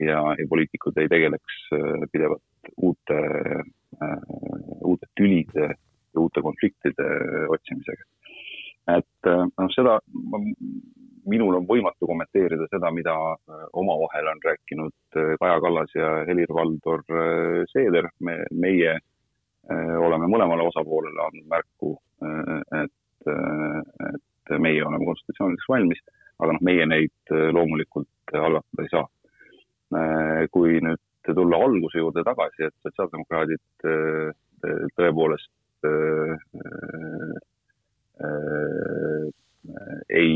ja, 0.00 0.20
ja 0.38 0.46
poliitikud 0.48 0.98
ei 1.00 1.08
tegeleks 1.08 1.58
äh, 1.72 2.04
pidevalt 2.12 2.72
uute, 2.76 3.18
äh, 4.02 4.22
uute 4.84 5.10
tülide 5.16 5.68
ja 5.68 6.20
uute 6.20 6.42
konfliktide 6.42 7.08
otsimisega. 7.48 8.04
et 8.88 9.28
noh, 9.28 9.68
seda 9.74 9.98
minul 11.28 11.58
on 11.58 11.66
võimatu 11.68 12.06
kommenteerida 12.08 12.64
seda, 12.70 12.88
mida 12.88 13.12
omavahel 13.76 14.30
on 14.30 14.40
rääkinud 14.44 15.18
Kaja 15.42 15.58
Kallas 15.60 15.92
ja 15.94 16.12
Helir-Valdor 16.24 17.04
Seeder. 17.68 18.08
me, 18.24 18.38
meie 18.50 18.94
oleme 20.00 20.30
mõlemale 20.32 20.64
osapoolele 20.70 21.20
andnud 21.26 21.50
märku, 21.52 21.92
et, 22.80 23.28
et 24.54 24.62
meie 24.62 24.84
oleme 24.84 25.08
konsultatsioonideks 25.08 25.68
valmis, 25.70 26.00
aga 26.38 26.54
noh, 26.54 26.64
meie 26.68 26.86
neid 26.86 27.34
loomulikult 27.56 28.34
algatada 28.34 28.84
ei 28.84 28.92
saa. 28.92 29.06
kui 30.52 30.80
nüüd 30.84 31.00
tulla 31.34 31.60
alguse 31.64 32.00
juurde 32.00 32.24
tagasi, 32.24 32.68
et 32.68 32.74
sotsiaaldemokraadid 32.84 33.86
tõepoolest 34.98 35.88
ei, 40.18 40.34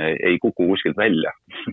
ei 0.00 0.38
kuku 0.42 0.66
kuskilt 0.72 0.98
välja 0.98 1.32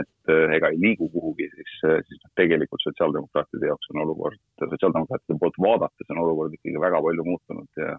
et 0.00 0.32
ega 0.56 0.70
ei 0.72 0.80
liigu 0.80 1.08
kuhugi, 1.12 1.46
siis, 1.54 1.72
siis 2.08 2.20
noh, 2.20 2.32
tegelikult 2.38 2.82
sotsiaaldemokraatide 2.84 3.70
jaoks 3.70 3.92
on 3.94 4.02
olukord, 4.04 4.40
sotsiaaldemokraatide 4.60 5.38
poolt 5.40 5.58
vaadates 5.62 6.12
on 6.14 6.22
olukord 6.24 6.56
ikkagi 6.56 6.82
väga 6.82 7.00
palju 7.06 7.26
muutunud 7.26 7.82
ja 7.82 7.96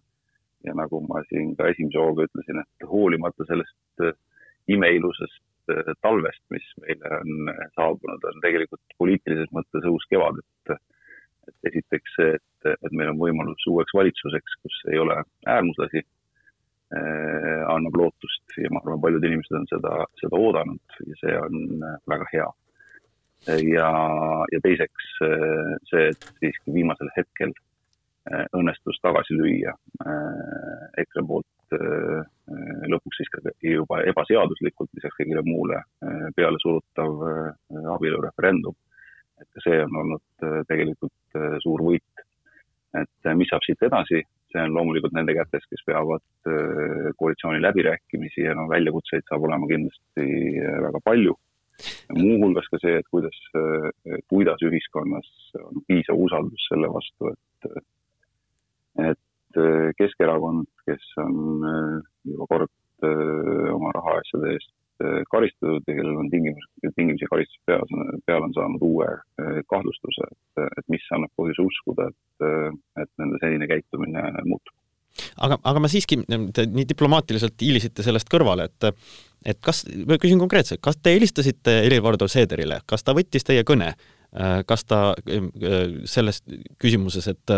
ja 0.66 0.74
nagu 0.78 1.02
ma 1.06 1.22
siin 1.30 1.54
ka 1.58 1.70
esimese 1.72 2.02
hooga 2.02 2.26
ütlesin, 2.28 2.64
et 2.64 2.88
hoolimata 2.90 3.46
sellest 3.50 4.08
imeilusast 4.68 5.44
talvest, 6.02 6.44
mis 6.54 6.68
meile 6.82 7.10
on 7.20 7.50
saabunud, 7.76 8.24
on 8.24 8.44
tegelikult 8.44 8.98
poliitilises 9.00 9.52
mõttes 9.56 9.84
õhus 9.88 10.06
kevad, 10.12 10.40
et 10.40 10.78
et 11.48 11.70
esiteks 11.72 12.16
see, 12.18 12.36
et, 12.36 12.70
et 12.74 12.92
meil 12.92 13.14
on 13.14 13.20
võimalus 13.22 13.66
uueks 13.72 13.96
valitsuseks, 13.96 14.58
kus 14.64 14.80
ei 14.92 15.00
ole 15.00 15.16
äärmuslasi 15.48 16.02
eh,, 16.02 17.62
annab 17.72 17.96
lootust 18.02 18.58
ja 18.60 18.72
ma 18.74 18.82
arvan, 18.84 19.02
paljud 19.04 19.28
inimesed 19.30 19.60
on 19.60 19.68
seda, 19.72 19.94
seda 20.22 20.42
oodanud 20.42 20.98
ja 21.08 21.20
see 21.22 21.38
on 21.40 21.86
väga 22.12 22.28
hea. 22.34 22.50
ja, 23.70 23.90
ja 24.52 24.60
teiseks 24.66 25.10
see, 25.88 26.10
et 26.10 26.30
siiski 26.42 26.76
viimasel 26.76 27.12
hetkel 27.16 27.56
õnnestus 28.58 29.00
tagasi 29.04 29.38
lüüa 29.38 29.74
eh, 30.06 31.04
EKRE 31.04 31.24
poolt 31.28 31.78
lõpuks 32.88 33.18
siis 33.20 33.30
ka 33.34 33.42
juba 33.60 34.00
ebaseaduslikult 34.08 34.88
lisaks 34.96 35.18
kõigile 35.20 35.42
muule 35.44 35.82
peale 36.36 36.60
surutav 36.64 37.26
abielureferendum 37.92 38.76
et 39.42 39.50
ka 39.54 39.64
see 39.64 39.82
on 39.84 40.00
olnud 40.02 40.46
äh, 40.46 40.62
tegelikult 40.70 41.38
äh, 41.38 41.58
suur 41.64 41.84
võit. 41.86 42.24
et 42.98 43.30
äh, 43.30 43.36
mis 43.38 43.50
saab 43.52 43.66
siit 43.66 43.84
edasi, 43.86 44.24
see 44.52 44.64
on 44.64 44.78
loomulikult 44.78 45.14
nende 45.16 45.36
kätes, 45.38 45.66
kes 45.70 45.84
peavad 45.86 46.24
koalitsiooni 47.20 47.60
läbirääkimisi 47.60 48.46
ja 48.46 48.54
no 48.56 48.64
väljakutseid 48.72 49.26
saab 49.28 49.44
olema 49.44 49.68
kindlasti 49.68 50.28
väga 50.86 51.02
palju. 51.04 51.36
muuhulgas 52.16 52.70
ka 52.72 52.80
see, 52.82 52.96
et 52.98 53.10
kuidas, 53.12 53.38
kuidas 54.32 54.64
ühiskonnas 54.66 55.28
on 55.60 55.84
piisav 55.92 56.18
usaldus 56.24 56.64
selle 56.72 56.90
vastu, 56.90 57.34
et, 57.36 57.84
et 59.06 59.24
Keskerakond, 59.98 60.68
kes 60.86 61.06
on 61.24 61.64
juba 62.28 62.46
kord 62.52 63.06
oma 63.74 63.94
rahaasjade 63.96 64.52
eest 64.54 64.74
karistatud 65.32 65.86
ja 65.88 65.96
kellel 65.96 66.18
on 66.18 66.30
tingimus, 66.30 66.66
tingimisi 66.96 67.28
karistus 67.30 67.60
peal, 67.70 67.86
peal 68.26 68.48
on 68.48 68.54
saanud 68.56 68.82
uue 68.86 69.08
kahtlustuse, 69.70 70.30
et, 70.32 70.66
et 70.66 70.90
mis 70.94 71.06
annab 71.16 71.32
põhjuse 71.38 71.66
uskuda, 71.66 72.10
et, 72.10 72.48
et 73.04 73.12
nende 73.22 73.40
senine 73.44 73.70
käitumine 73.70 74.24
muutub. 74.48 74.74
aga, 75.46 75.60
aga 75.64 75.84
ma 75.84 75.92
siiski, 75.92 76.20
te 76.54 76.66
nii 76.66 76.88
diplomaatiliselt 76.90 77.62
hiilisite 77.62 78.06
sellest 78.06 78.30
kõrvale, 78.34 78.70
et 78.72 78.92
et 79.48 79.60
kas, 79.64 79.84
ma 80.10 80.18
küsin 80.20 80.42
konkreetselt, 80.42 80.82
kas 80.84 80.98
te 80.98 81.14
helistasite 81.14 81.78
Helir-Valdor 81.86 82.30
Seederile, 82.32 82.82
kas 82.90 83.06
ta 83.06 83.14
võttis 83.16 83.46
teie 83.48 83.62
kõne, 83.64 83.94
kas 84.68 84.84
ta 84.84 85.14
selles 86.10 86.42
küsimuses, 86.82 87.30
et 87.32 87.54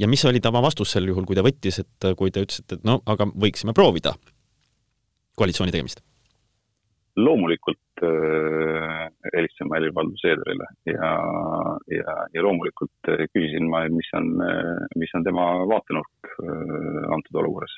ja 0.00 0.06
mis 0.06 0.24
oli 0.28 0.40
tema 0.40 0.60
vastus 0.62 0.92
sel 0.94 1.08
juhul, 1.10 1.24
kui 1.26 1.36
ta 1.38 1.42
võttis, 1.46 1.80
et 1.82 2.10
kui 2.18 2.30
te 2.30 2.44
ütlesite, 2.46 2.78
et 2.78 2.84
no 2.86 3.00
aga 3.06 3.26
võiksime 3.32 3.74
proovida 3.76 4.14
koalitsiooni 5.36 5.74
tegemist? 5.74 6.04
loomulikult 7.16 8.02
äh, 8.04 9.06
helistasin 9.34 9.70
ma 9.70 9.78
Helir-Valdor 9.78 10.18
Seederile 10.20 10.66
ja, 10.90 11.10
ja, 11.88 12.16
ja 12.34 12.44
loomulikult 12.44 13.10
äh, 13.12 13.24
küsisin 13.32 13.70
ma, 13.72 13.86
mis 13.92 14.10
on, 14.18 14.34
äh, 14.44 14.82
mis 15.00 15.14
on 15.16 15.24
tema 15.24 15.46
vaatenurk 15.70 16.32
antud 17.14 17.38
olukorras. 17.40 17.72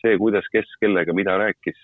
see, 0.00 0.14
kuidas, 0.16 0.46
kes 0.54 0.70
kellega 0.80 1.12
mida 1.12 1.34
rääkis, 1.40 1.78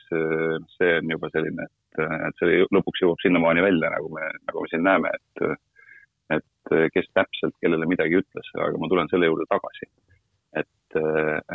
see 0.79 0.91
on 1.01 1.11
juba 1.11 1.29
selline, 1.35 1.67
et, 1.67 2.03
et 2.29 2.39
see 2.39 2.61
lõpuks 2.73 3.03
jõuab 3.03 3.21
sinnamaani 3.21 3.65
välja, 3.65 3.91
nagu 3.91 4.09
me, 4.15 4.29
nagu 4.47 4.63
me 4.63 4.71
siin 4.71 4.85
näeme, 4.87 5.11
et 5.19 5.43
et 6.33 6.73
kes 6.95 7.11
täpselt 7.13 7.55
kellele 7.61 7.87
midagi 7.87 8.23
ütles, 8.23 8.51
aga 8.57 8.81
ma 8.81 8.89
tulen 8.89 9.11
selle 9.13 9.29
juurde 9.29 9.45
tagasi. 9.51 9.91
et, 10.55 10.97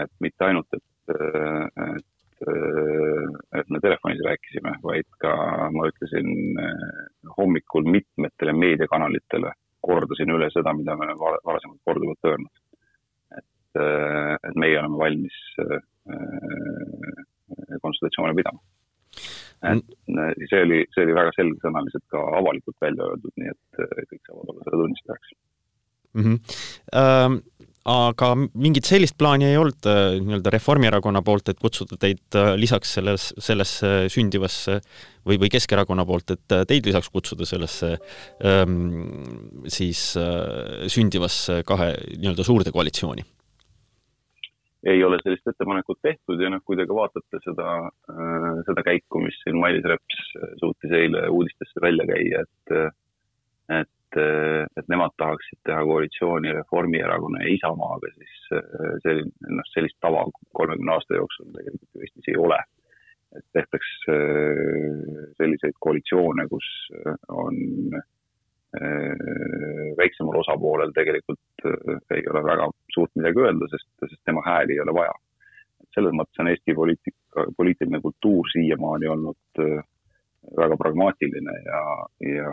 et 0.03 0.11
mitte 0.19 0.45
ainult, 0.45 0.77
et, 0.77 1.13
et 1.15 2.07
et 2.47 3.69
me 3.69 3.79
telefonis 3.83 4.21
rääkisime, 4.23 4.73
vaid 4.83 5.07
ka 5.19 5.33
ma 5.75 5.87
ütlesin 5.91 6.29
eh, 6.63 7.31
hommikul 7.37 7.87
mitmetele 7.89 8.53
meediakanalitele, 8.55 9.51
kordasin 9.83 10.31
üle 10.35 10.49
seda, 10.53 10.73
mida 10.73 10.95
me 10.95 11.07
oleme 11.07 11.35
varasemalt 11.45 11.81
korduvalt 11.85 12.31
öelnud. 12.31 12.55
et, 13.37 13.81
eh, 13.83 14.35
et 14.49 14.55
meie 14.55 14.79
oleme 14.79 14.97
valmis 15.03 15.39
eh, 15.65 15.81
konsultatsioone 17.81 18.35
pidama. 18.35 18.59
Et 19.67 20.49
see 20.49 20.63
oli, 20.63 20.81
see 20.95 21.05
oli 21.05 21.15
väga 21.17 21.35
selgesõnaliselt 21.35 22.05
ka 22.13 22.23
avalikult 22.39 22.77
välja 22.81 23.07
öeldud, 23.09 23.33
nii 23.35 23.51
et 23.51 23.81
kõik 24.11 24.21
saavad 24.23 24.53
olla 24.53 24.65
selle 24.65 24.83
tunnistajaks 24.83 25.33
mm. 26.13 26.23
-hmm. 26.23 26.59
Um 27.03 27.41
aga 27.89 28.33
mingit 28.37 28.87
sellist 28.87 29.15
plaani 29.19 29.47
ei 29.49 29.57
olnud 29.59 29.87
äh, 29.87 30.17
nii-öelda 30.19 30.51
Reformierakonna 30.53 31.21
poolt, 31.25 31.49
et 31.51 31.59
kutsuda 31.61 31.97
teid 32.01 32.37
äh, 32.37 32.51
lisaks 32.59 32.91
selles, 32.97 33.29
sellesse 33.39 34.09
sündivasse 34.11 34.79
või, 35.27 35.39
või 35.39 35.49
Keskerakonna 35.53 36.05
poolt, 36.07 36.35
et 36.35 36.55
äh, 36.55 36.65
teid 36.69 36.89
lisaks 36.89 37.09
kutsuda 37.13 37.47
sellesse 37.49 37.95
ähm, 38.45 38.77
siis 39.71 40.11
äh, 40.19 40.85
sündivasse 40.91 41.61
kahe 41.67 41.93
nii-öelda 42.17 42.45
suurde 42.47 42.75
koalitsiooni? 42.75 43.25
Ei 44.87 45.03
ole 45.03 45.19
sellist 45.23 45.47
ettepanekut 45.47 45.99
tehtud 46.01 46.41
ja 46.41 46.49
noh, 46.53 46.61
kui 46.65 46.77
te 46.79 46.85
ka 46.87 46.95
vaatate 46.95 47.41
seda 47.43 47.69
äh,, 48.13 48.49
seda 48.67 48.83
käiku, 48.85 49.21
mis 49.25 49.37
siin 49.43 49.59
Mailis 49.59 49.87
Reps 49.91 50.19
suutis 50.61 50.93
eile 51.01 51.27
uudistesse 51.27 51.83
välja 51.83 52.07
käia, 52.09 52.43
et 52.45 52.75
et 53.79 53.95
et, 54.17 54.87
nemad 54.89 55.13
tahaksid 55.21 55.59
teha 55.67 55.83
koalitsiooni 55.85 56.53
Reformierakonna 56.53 57.43
ja 57.43 57.53
Isamaaga, 57.53 58.09
siis 58.15 58.47
äh, 58.57 58.95
selline, 59.03 59.31
noh, 59.59 59.67
sellist 59.73 59.99
tava 60.01 60.25
kolmekümne 60.57 60.95
aasta 60.95 61.19
jooksul 61.19 61.51
tegelikult 61.53 61.89
ju 61.93 62.05
Eestis 62.05 62.31
ei 62.33 62.37
ole. 62.37 62.59
et 63.37 63.45
tehtaks 63.53 63.89
äh, 64.09 65.03
selliseid 65.37 65.75
koalitsioone, 65.85 66.47
kus 66.49 66.65
äh, 66.97 67.13
on 67.29 67.59
väiksemal 69.97 70.35
osapoolel 70.43 70.91
tegelikult 70.93 71.63
ei 72.13 72.21
ole 72.29 72.43
väga 72.45 72.67
suurt 72.93 73.09
midagi 73.17 73.41
öelda, 73.41 73.65
sest, 73.71 73.87
sest 74.03 74.21
tema 74.29 74.43
hääli 74.45 74.75
ei 74.75 74.83
ole 74.83 74.93
vaja. 74.93 75.15
selles 75.95 76.13
mõttes 76.13 76.37
on 76.39 76.51
Eesti 76.51 76.75
poliitika, 76.77 77.47
poliitiline 77.57 78.01
kultuur 78.01 78.45
siiamaani 78.53 79.07
olnud 79.09 79.57
väga 80.57 80.77
pragmaatiline 80.77 81.55
ja, 81.65 81.81
ja 82.35 82.51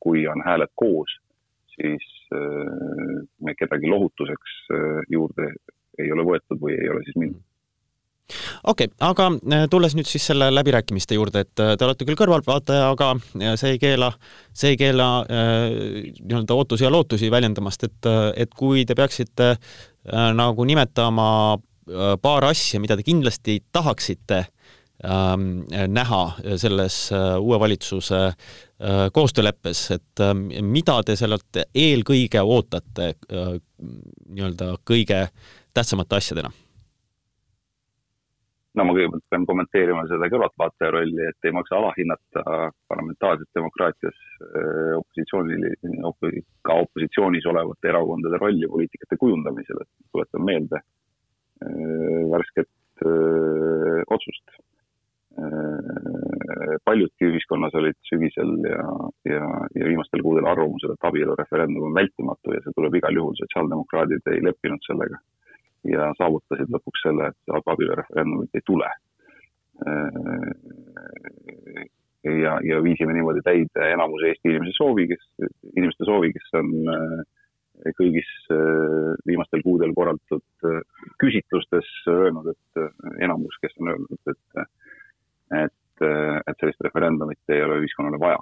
kui 0.00 0.26
on 0.26 0.42
hääled 0.46 0.72
koos, 0.74 1.12
siis 1.74 2.06
äh, 2.34 3.26
me 3.40 3.54
kedagi 3.54 3.90
lohutuseks 3.90 4.56
äh, 4.72 5.02
juurde 5.10 5.52
ei 5.98 6.12
ole 6.12 6.24
võetud 6.28 6.60
või 6.60 6.76
ei 6.76 6.88
ole 6.92 7.04
siis 7.04 7.16
mindud 7.16 7.42
okei 8.64 8.88
okay,, 8.88 8.94
aga 9.06 9.28
äh, 9.34 9.66
tulles 9.70 9.94
nüüd 9.98 10.08
siis 10.10 10.26
selle 10.30 10.48
läbirääkimiste 10.54 11.18
juurde, 11.18 11.44
et 11.46 11.54
te 11.54 11.86
olete 11.86 12.08
küll 12.08 12.18
kõrvaltvaataja, 12.18 12.90
aga 12.94 13.12
see 13.60 13.76
ei 13.76 13.82
keela, 13.82 14.10
see 14.56 14.74
ei 14.74 14.80
keela 14.80 15.10
äh, 15.22 15.54
nii-öelda 16.22 16.58
ootusi 16.58 16.86
ja 16.86 16.92
lootusi 16.92 17.30
väljendamast, 17.30 17.86
et, 17.86 18.10
et 18.36 18.58
kui 18.58 18.84
te 18.88 18.98
peaksite 18.98 19.52
äh, 19.54 20.28
nagu 20.34 20.66
nimetama 20.66 21.30
äh, 21.54 22.12
paar 22.22 22.50
asja, 22.50 22.82
mida 22.82 22.98
te 22.98 23.06
kindlasti 23.06 23.60
tahaksite 23.72 24.46
Ähm, 25.04 25.66
näha 25.92 26.38
selles 26.56 27.12
äh, 27.12 27.36
uue 27.36 27.58
valitsuse 27.60 28.20
äh, 28.26 29.10
koostööleppes, 29.12 29.90
et 29.92 30.22
mida 30.64 30.94
te 31.04 31.18
sellelt 31.20 31.58
eelkõige 31.76 32.40
ootate 32.40 33.10
äh, 33.12 33.50
nii-öelda 33.76 34.70
kõige 34.88 35.26
tähtsamate 35.76 36.16
asjadena? 36.16 36.48
No 38.76 38.84
ma 38.84 38.94
kõigepealt 38.96 39.24
pean 39.32 39.46
kommenteerima 39.48 40.04
seda 40.10 40.28
kõrvaltvaataja 40.32 40.92
rolli, 40.94 41.28
et 41.30 41.48
ei 41.48 41.54
maksa 41.56 41.78
alahinnata 41.78 42.42
parlamentaarses 42.90 43.48
demokraatias 43.56 44.18
opositsioonil, 44.98 45.66
ka 46.66 46.78
opositsioonis 46.84 47.48
olevate 47.52 47.92
erakondade 47.92 48.40
rolli 48.42 48.68
poliitikate 48.68 49.18
kujundamisel, 49.20 49.82
et 49.82 50.10
tuletan 50.12 50.44
meelde 50.44 50.82
värsket 52.32 52.70
öö, 53.06 54.02
otsust 54.12 54.56
paljudki 56.84 57.28
ühiskonnas 57.28 57.74
olid 57.76 57.96
sügisel 58.08 58.52
ja, 58.64 58.84
ja, 59.28 59.48
ja 59.76 59.88
viimastel 59.88 60.22
kuudel 60.24 60.48
arvamusel, 60.48 60.94
et 60.94 61.08
abielureferendum 61.08 61.90
on 61.90 61.96
vältimatu 61.96 62.54
ja 62.54 62.62
see 62.64 62.76
tuleb 62.76 62.96
igal 63.00 63.20
juhul, 63.20 63.36
sotsiaaldemokraadid 63.40 64.32
ei 64.32 64.44
leppinud 64.46 64.84
sellega. 64.88 65.20
Ja 65.90 66.10
saavutasid 66.18 66.72
lõpuks 66.72 67.04
selle, 67.06 67.30
et 67.32 67.56
abielureferendumit 67.74 68.58
ei 68.58 68.64
tule. 68.66 68.90
ja, 72.24 72.52
ja 72.64 72.82
viisime 72.82 73.12
niimoodi 73.12 73.42
täide 73.44 73.90
enamuse 73.92 74.30
Eesti 74.32 74.54
inimese 74.54 74.72
soovi, 74.78 75.08
kes, 75.10 75.26
inimeste 75.76 76.08
soovi, 76.08 76.32
kes 76.32 76.54
on 76.56 76.70
kõigis 77.98 78.30
viimastel 79.28 79.60
kuudel 79.66 79.92
korraldatud 79.94 80.70
küsitlustes 81.20 81.90
öelnud, 82.08 82.48
et 82.54 83.20
enamus, 83.26 83.58
kes 83.60 83.76
on 83.82 83.92
öelnud, 83.92 84.32
et 84.32 84.64
et, 85.54 86.02
et 86.02 86.58
sellist 86.60 86.82
referendumit 86.82 87.54
ei 87.54 87.62
ole 87.62 87.78
ühiskonnale 87.82 88.18
vaja. 88.20 88.40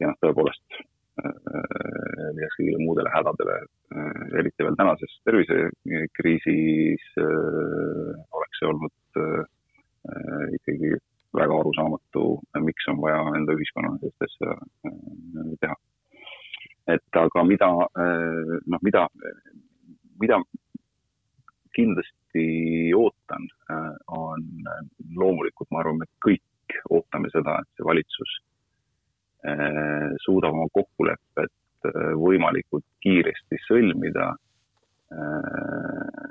ja 0.00 0.08
noh, 0.08 0.16
tõepoolest 0.22 0.78
äh, 0.78 0.86
lisaks 1.20 2.56
kõigile 2.58 2.80
muudele 2.80 3.12
hädadele, 3.12 3.56
äh, 3.94 4.20
eriti 4.40 4.64
veel 4.64 4.78
tänases 4.80 5.14
tervisekriisis 5.28 7.08
äh, 7.20 8.12
oleks 8.32 8.60
see 8.60 8.70
olnud 8.70 8.96
ikkagi 10.56 10.94
väga 11.36 11.58
arusaamatu, 11.60 12.24
miks 12.64 12.88
on 12.90 12.98
vaja 13.04 13.20
enda 13.36 13.54
ühiskonnale 13.54 14.00
sellist 14.00 14.24
asja 14.26 14.56
teha. 15.60 15.76
et 16.94 17.18
aga 17.20 17.44
mida, 17.46 17.68
noh, 18.72 18.82
mida, 18.82 19.04
mida 20.20 20.40
kindlasti 21.76 22.46
ootan, 22.96 23.46
on 24.08 24.42
loomulikult, 25.14 25.70
ma 25.70 25.84
arvan, 25.84 26.02
me 26.02 26.10
kõik 26.24 26.42
ootame 26.90 27.30
seda, 27.32 27.58
et 27.60 27.76
see 27.76 27.86
valitsus 27.86 28.34
eh, 29.48 30.10
suudab 30.24 30.56
oma 30.56 30.68
kokkulepped 30.74 31.52
eh, 31.90 32.12
võimalikult 32.18 32.86
kiiresti 33.04 33.60
sõlmida 33.66 34.30
eh, 35.16 36.22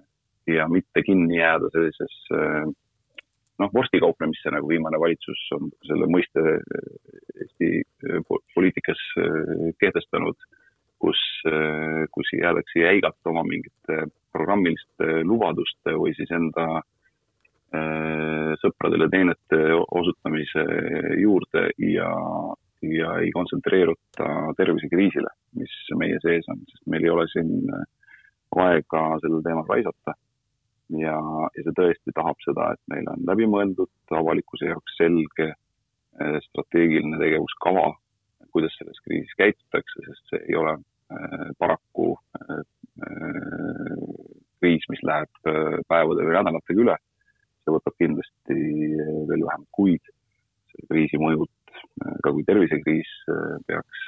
ja 0.55 0.67
mitte 0.71 1.03
kinni 1.05 1.30
jääda 1.41 1.69
sellises 1.73 2.15
noh, 2.31 3.69
vorstikauplemisse, 3.73 4.53
nagu 4.53 4.69
viimane 4.69 4.99
valitsus 5.01 5.43
on 5.57 5.69
selle 5.87 6.07
mõiste 6.09 6.43
Eesti 7.41 7.83
poliitikas 8.55 9.01
kehtestanud, 9.81 10.37
kus, 11.01 11.21
kus 12.15 12.33
jäädakse 12.37 12.81
jäigalt 12.85 13.29
oma 13.29 13.43
mingite 13.45 14.07
programmiliste 14.33 15.21
lubaduste 15.27 15.93
või 15.97 16.15
siis 16.17 16.31
enda 16.33 16.81
Äh, 17.71 18.51
sõpradele 18.59 19.05
teenete 19.07 19.57
osutamise 19.95 20.63
juurde 21.21 21.69
ja, 21.79 22.09
ja 22.83 23.13
ei 23.23 23.29
kontsentreeruta 23.31 24.25
tervisekriisile, 24.57 25.31
mis 25.55 25.77
meie 25.95 26.17
sees 26.19 26.49
on, 26.51 26.59
sest 26.67 26.83
meil 26.91 27.07
ei 27.07 27.13
ole 27.13 27.23
siin 27.31 27.71
aega 28.59 29.05
sellel 29.23 29.39
teemal 29.45 29.63
raisata. 29.71 30.17
ja, 30.99 31.15
ja 31.55 31.63
see 31.63 31.70
tõesti 31.81 32.15
tahab 32.15 32.39
seda, 32.45 32.71
et 32.75 32.81
meil 32.93 33.09
on 33.11 33.25
läbimõeldud, 33.29 33.91
avalikkuse 34.21 34.71
jaoks 34.71 34.97
selge 34.99 35.49
äh, 35.51 36.37
strateegiline 36.47 37.19
tegevuskava, 37.21 37.89
kuidas 38.51 38.75
selles 38.79 38.99
kriisis 39.05 39.37
käitutakse, 39.39 40.05
sest 40.07 40.33
see 40.33 40.43
ei 40.47 40.59
ole 40.59 40.77
äh, 40.77 41.47
paraku 41.59 42.13
kriis, 44.61 44.83
mis 44.91 44.99
läheb 45.07 45.39
päevade 45.89 46.25
või 46.27 46.35
nädalatega 46.35 46.83
üle 46.83 46.97
see 47.61 47.75
võtab 47.75 47.97
kindlasti 48.01 48.57
eh, 48.57 49.17
veel 49.29 49.45
vähemalt 49.45 49.69
kuid. 49.75 50.13
selle 50.71 50.87
kriisi 50.87 51.19
mõjud, 51.19 51.51
eh, 51.81 52.15
ka 52.23 52.31
kui 52.31 52.45
tervisekriis 52.47 53.11
eh, 53.33 53.57
peaks 53.67 54.05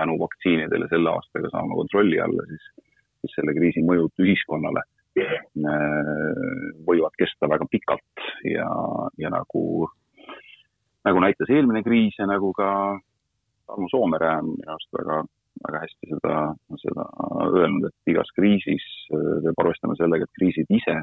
tänu 0.00 0.16
vaktsiinidele 0.20 0.88
selle 0.90 1.12
aastaga 1.12 1.50
saama 1.52 1.76
kontrolli 1.78 2.18
alla, 2.20 2.46
siis, 2.48 2.64
siis 3.20 3.36
selle 3.38 3.54
kriisi 3.58 3.84
mõjud 3.84 4.24
ühiskonnale 4.24 4.84
võivad 6.88 7.16
kesta 7.20 7.48
väga 7.50 7.66
pikalt 7.68 8.24
ja, 8.48 8.68
ja 9.20 9.32
nagu, 9.32 9.88
nagu 11.04 11.24
näitas 11.24 11.52
eelmine 11.52 11.82
kriis 11.84 12.16
ja 12.18 12.26
nagu 12.30 12.52
ka 12.56 12.68
Tarmo 13.68 13.88
Soomere 13.92 14.30
on 14.40 14.54
minu 14.54 14.72
arust 14.72 14.96
väga, 14.96 15.18
väga 15.66 15.82
hästi 15.84 16.12
seda, 16.14 16.36
seda 16.80 17.08
öelnud, 17.44 17.90
et 17.90 18.14
igas 18.14 18.32
kriisis 18.36 18.86
peab 19.10 19.60
arvestama 19.64 19.98
sellega, 20.00 20.24
et 20.24 20.40
kriisid 20.40 20.72
ise 20.80 21.02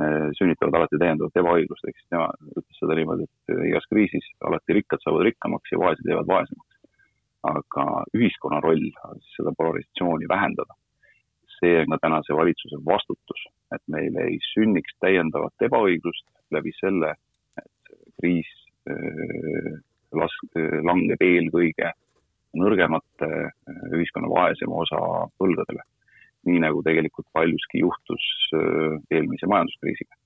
Äh, 0.00 0.30
sünnitavad 0.38 0.78
alati 0.78 0.96
täiendavat 1.02 1.34
ebaõiglust, 1.36 1.82
siis 1.84 2.06
tema 2.08 2.30
ütles 2.54 2.78
seda 2.78 2.94
niimoodi, 2.96 3.26
et 3.26 3.52
äh, 3.52 3.64
igas 3.68 3.84
kriisis 3.90 4.28
alati 4.48 4.76
rikkad 4.78 5.02
saavad 5.02 5.26
rikkamaks 5.26 5.72
ja 5.74 5.80
vaesed 5.82 6.06
jäävad 6.08 6.30
vaesemaks. 6.30 6.76
aga 7.50 7.84
ühiskonna 8.16 8.60
roll 8.60 8.86
on 9.08 9.20
siis 9.20 9.36
seda 9.38 9.52
polarisatsiooni 9.56 10.28
vähendada. 10.28 10.74
See 11.60 11.80
on 11.82 11.94
ka 11.94 12.00
tänase 12.06 12.36
valitsuse 12.36 12.80
vastutus, 12.86 13.44
et 13.74 13.82
meil 13.92 14.16
ei 14.24 14.38
sünniks 14.52 14.96
täiendavat 15.04 15.66
ebaõiglust 15.68 16.26
läbi 16.56 16.72
selle, 16.80 17.14
et 17.60 17.94
kriis 18.20 18.50
äh, 18.90 19.72
las-, 20.16 20.42
langeb 20.86 21.22
eelkõige 21.22 21.92
nõrgemate 22.58 23.30
ühiskonna 23.94 24.28
vaesema 24.32 24.82
osa 24.82 25.00
põlvedele 25.38 25.84
nii 26.48 26.60
nagu 26.64 26.82
tegelikult 26.84 27.28
paljuski 27.36 27.82
juhtus 27.82 28.26
äh, 28.56 28.96
eelmise 29.10 29.48
majanduskriisiga. 29.50 30.16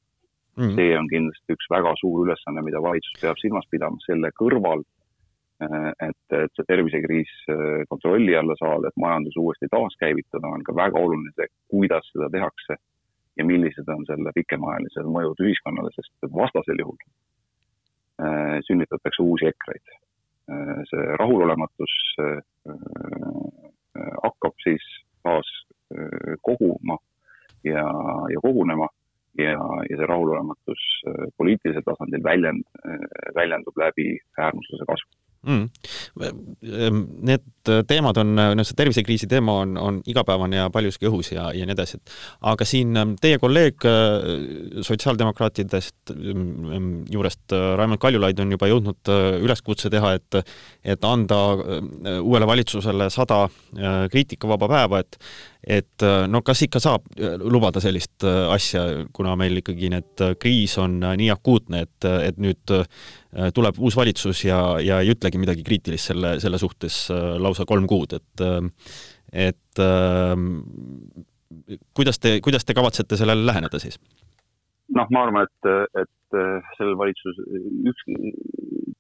Mm.. 0.55 0.77
see 0.79 0.93
on 0.95 1.09
kindlasti 1.11 1.57
üks 1.57 1.67
väga 1.67 1.97
suur 1.99 2.29
ülesanne, 2.29 2.63
mida 2.63 2.79
valitsus 2.83 3.17
peab 3.19 3.41
silmas 3.41 3.67
pidama. 3.73 3.99
Selle 4.07 4.31
kõrval, 4.39 4.85
äh, 4.85 5.04
et, 5.63 6.23
et 6.35 6.57
see 6.57 6.67
tervisekriis 6.69 7.35
äh, 7.53 7.85
kontrolli 7.89 8.35
alla 8.37 8.57
saada, 8.59 8.89
et 8.89 9.01
majandus 9.01 9.37
uuesti 9.41 9.69
taaskäivitada, 9.71 10.51
on 10.51 10.65
ka 10.67 10.75
väga 10.77 10.99
oluline 11.01 11.31
see, 11.37 11.47
kuidas 11.71 12.09
seda 12.13 12.31
tehakse 12.33 12.79
ja 13.39 13.47
millised 13.47 13.89
on 13.91 14.03
selle 14.09 14.33
pikemaajalised 14.35 15.11
mõjud 15.17 15.45
ühiskonnale, 15.47 15.93
sest 15.95 16.29
vastasel 16.35 16.83
juhul 16.83 16.99
äh, 18.23 18.59
sünnitatakse 18.67 19.23
uusi 19.23 19.51
EKRE-id 19.53 19.95
äh,. 19.95 20.83
see 20.91 21.07
rahulolematus 21.23 21.95
äh, 22.25 22.43
hakkab 24.25 24.59
siis 24.67 24.85
taas 25.23 25.49
Äh, 25.95 26.37
koguma 26.41 26.99
ja, 27.65 27.85
ja 28.33 28.41
kogunema 28.43 28.89
ja, 29.39 29.51
ja 29.91 29.97
see 29.97 30.07
rahulolematus 30.07 30.83
äh, 31.07 31.27
poliitilisel 31.37 31.85
tasandil 31.85 32.23
väljend, 32.25 32.65
äh, 32.89 33.05
väljendub 33.37 33.77
läbi 33.79 34.07
äärmusluse 34.39 34.87
kasvu 34.89 35.11
mm.. 35.45 35.69
Need 37.25 37.73
teemad 37.89 38.19
on, 38.21 38.35
noh, 38.37 38.67
see 38.67 38.77
tervisekriisi 38.77 39.29
teema 39.31 39.59
on, 39.63 39.77
on 39.81 40.01
igapäevane 40.11 40.59
ja 40.59 40.67
paljuski 40.73 41.09
õhus 41.09 41.33
ja, 41.33 41.49
ja 41.57 41.67
nii 41.67 41.77
edasi, 41.77 42.01
et 42.01 42.13
aga 42.53 42.67
siin 42.69 42.97
ähm, 43.01 43.15
teie 43.21 43.39
kolleeg 43.43 43.87
sotsiaaldemokraatidest 44.85 46.13
ähm, 46.15 47.05
juurest, 47.13 47.55
Raimond 47.79 48.03
Kaljulaid, 48.03 48.41
on 48.43 48.53
juba 48.57 48.69
jõudnud 48.71 49.15
üleskutse 49.45 49.93
teha, 49.93 50.15
et 50.19 50.41
et 50.85 51.05
anda 51.09 51.39
uuele 52.21 52.47
valitsusele 52.49 53.09
sada 53.13 53.47
kriitikavaba 54.13 54.69
päeva, 54.69 55.01
et 55.01 55.17
et 55.67 56.05
äh, 56.05 56.25
no 56.29 56.43
kas 56.45 56.63
ikka 56.67 56.81
saab 56.83 57.07
äh, 57.17 57.37
lubada 57.41 57.81
sellist 57.83 58.25
äh, 58.27 58.45
asja, 58.53 58.85
kuna 59.17 59.35
meil 59.41 59.61
ikkagi 59.63 59.91
need 59.93 60.25
kriis 60.41 60.77
on 60.83 60.99
nii 61.03 61.31
akuutne, 61.33 61.85
et, 61.87 62.09
et 62.29 62.41
nüüd 62.41 62.75
tuleb 63.55 63.79
uus 63.83 63.97
valitsus 63.99 64.45
ja, 64.47 64.59
ja 64.85 65.01
ei 65.03 65.11
ütlegi 65.15 65.41
midagi 65.43 65.65
kriitilist 65.67 66.13
selle, 66.13 66.37
selle 66.43 66.61
suhtes 66.61 67.09
lausa 67.43 67.67
kolm 67.67 67.89
kuud, 67.91 68.15
et 68.15 68.45
et 69.35 69.85
kuidas 71.99 72.21
te, 72.23 72.37
kuidas 72.45 72.67
te 72.67 72.77
kavatsete 72.77 73.19
sellele 73.19 73.47
läheneda 73.49 73.81
siis? 73.83 73.99
noh, 74.95 75.09
ma 75.11 75.25
arvan, 75.25 75.49
et, 75.49 75.71
et 76.05 76.11
sellel 76.79 76.97
valitsus, 76.99 77.39
üks, 77.91 78.07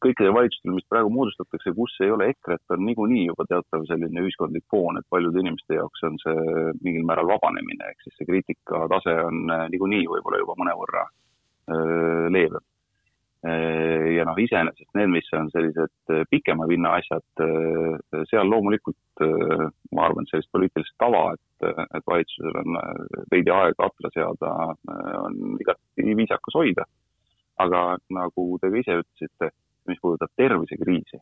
kõikidel 0.05 0.35
valitsustel, 0.37 0.75
mis 0.77 0.87
praegu 0.90 1.11
moodustatakse, 1.14 1.73
kus 1.77 1.94
ei 2.05 2.12
ole 2.14 2.29
EKRE-t, 2.33 2.64
on 2.77 2.85
niikuinii 2.88 3.25
juba 3.31 3.47
teatav 3.51 3.87
selline 3.88 4.25
ühiskondlik 4.25 4.66
foon, 4.73 4.99
et 5.01 5.09
paljude 5.12 5.40
inimeste 5.40 5.79
jaoks 5.79 6.05
on 6.09 6.20
see 6.23 6.68
mingil 6.85 7.07
määral 7.09 7.31
vabanemine, 7.33 7.90
ehk 7.90 8.05
siis 8.05 8.18
see 8.18 8.29
kriitikatase 8.29 9.16
on 9.25 9.42
äh, 9.55 9.66
niikuinii 9.73 10.07
võib-olla 10.11 10.42
juba 10.42 10.59
mõnevõrra 10.61 11.09
äh, 11.09 12.31
leebem. 12.35 12.64
Ja 13.44 14.25
noh, 14.25 14.38
iseenesest 14.40 14.88
need, 14.97 15.11
mis 15.12 15.27
on 15.37 15.51
sellised 15.53 16.12
pikema 16.31 16.64
vinna 16.64 16.94
asjad, 16.97 17.42
seal 18.31 18.49
loomulikult 18.49 19.20
ma 19.92 20.07
arvan, 20.07 20.25
sellist 20.31 20.49
poliitilist 20.55 20.94
tava, 20.97 21.35
et, 21.37 21.66
et 21.85 22.07
valitsusel 22.09 22.57
on 22.62 22.79
veidi 23.35 23.53
aega 23.53 23.90
atra 23.90 24.11
seada, 24.14 24.53
on 25.20 25.59
igati 25.61 26.16
viisakas 26.23 26.57
hoida. 26.57 26.88
Aga 27.62 27.83
nagu 28.11 28.47
te 28.61 28.71
ka 28.71 28.81
ise 28.81 28.99
ütlesite 29.03 29.51
mis 29.88 30.01
puudutab 30.01 30.33
tervisekriisi, 30.37 31.19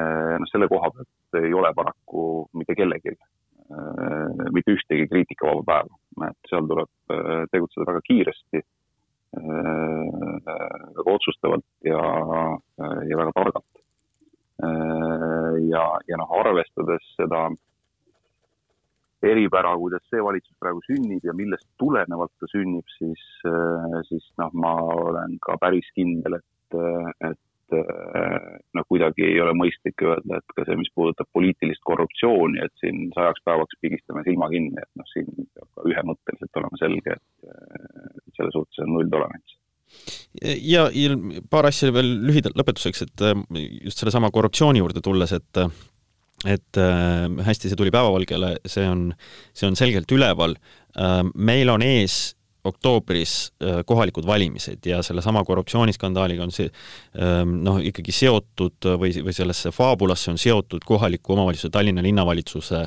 eh, 0.00 0.34
noh, 0.40 0.48
selle 0.50 0.68
koha 0.70 0.90
pealt 0.94 1.42
ei 1.42 1.52
ole 1.56 1.72
paraku 1.76 2.24
mitte 2.58 2.76
kellelgi 2.78 3.12
eh, 3.12 4.46
mitte 4.56 4.76
ühtegi 4.76 5.08
kriitikavaba 5.10 5.64
päeva, 5.68 6.30
et 6.30 6.50
seal 6.50 6.68
tuleb 6.70 7.16
eh, 7.16 7.42
tegutseda 7.52 7.90
väga 7.92 8.06
kiiresti. 8.10 8.64
väga 9.32 11.08
otsustavalt 11.08 11.64
ja, 11.88 12.00
ja 13.08 13.16
väga 13.16 13.32
targalt. 13.32 13.78
ja, 15.70 15.84
ja 16.04 16.18
noh, 16.20 16.34
arvestades 16.36 17.06
seda 17.16 17.46
eripära, 19.26 19.76
kuidas 19.78 20.04
see 20.10 20.22
valitsus 20.24 20.56
praegu 20.60 20.82
sünnib 20.86 21.24
ja 21.26 21.34
millest 21.36 21.68
tulenevalt 21.80 22.32
ta 22.40 22.48
sünnib, 22.50 22.86
siis, 22.98 23.22
siis 24.08 24.26
noh, 24.42 24.52
ma 24.58 24.74
olen 24.96 25.38
ka 25.44 25.56
päris 25.62 25.88
kindel, 25.96 26.40
et, 26.40 26.78
et 27.30 27.40
noh, 28.76 28.84
kuidagi 28.88 29.24
ei 29.26 29.40
ole 29.40 29.54
mõistlik 29.56 30.02
öelda, 30.04 30.40
et 30.40 30.56
ka 30.56 30.66
see, 30.66 30.76
mis 30.80 30.90
puudutab 30.96 31.28
poliitilist 31.32 31.82
korruptsiooni, 31.88 32.60
et 32.64 32.74
siin 32.82 33.08
sajaks 33.16 33.44
päevaks 33.46 33.80
pigistame 33.80 34.24
silma 34.26 34.50
kinni, 34.52 34.76
et 34.76 34.90
noh, 35.00 35.08
siin 35.14 35.30
peab 35.54 35.68
ka 35.70 35.88
ühemõtteliselt 35.88 36.62
olema 36.62 36.80
selge, 36.82 37.16
et 37.16 38.36
selle 38.36 38.54
suhtes 38.54 38.84
on 38.84 38.96
nulltolerants. 38.96 39.58
Ja, 40.40 40.86
ja 40.88 41.16
paar 41.52 41.68
asja 41.68 41.92
veel 41.92 42.14
lühidalt 42.24 42.56
lõpetuseks, 42.56 43.02
et 43.04 43.24
just 43.84 44.00
sellesama 44.00 44.32
korruptsiooni 44.32 44.80
juurde 44.80 45.02
tulles, 45.04 45.34
et 45.36 45.60
et 46.48 46.78
äh, 46.80 47.26
hästi 47.46 47.70
see 47.70 47.78
tuli 47.78 47.92
päevavalgele, 47.94 48.56
see 48.66 48.86
on, 48.88 49.10
see 49.54 49.68
on 49.68 49.78
selgelt 49.78 50.10
üleval 50.12 50.56
äh,. 50.98 51.20
meil 51.34 51.70
on 51.70 51.84
ees 51.86 52.34
oktoobris 52.64 53.52
äh, 53.62 53.80
kohalikud 53.86 54.26
valimised 54.26 54.86
ja 54.86 55.02
sellesama 55.02 55.44
korruptsiooniskandaaliga 55.44 56.44
on 56.46 56.52
see 56.54 56.68
ähm, 57.18 57.56
noh, 57.66 57.80
ikkagi 57.82 58.14
seotud 58.14 58.90
või, 59.00 59.10
või 59.26 59.34
sellesse 59.34 59.72
faabulasse 59.74 60.30
on 60.30 60.38
seotud 60.38 60.86
kohaliku 60.86 61.34
omavalitsuse, 61.34 61.72
Tallinna 61.74 62.04
linnavalitsuse 62.06 62.84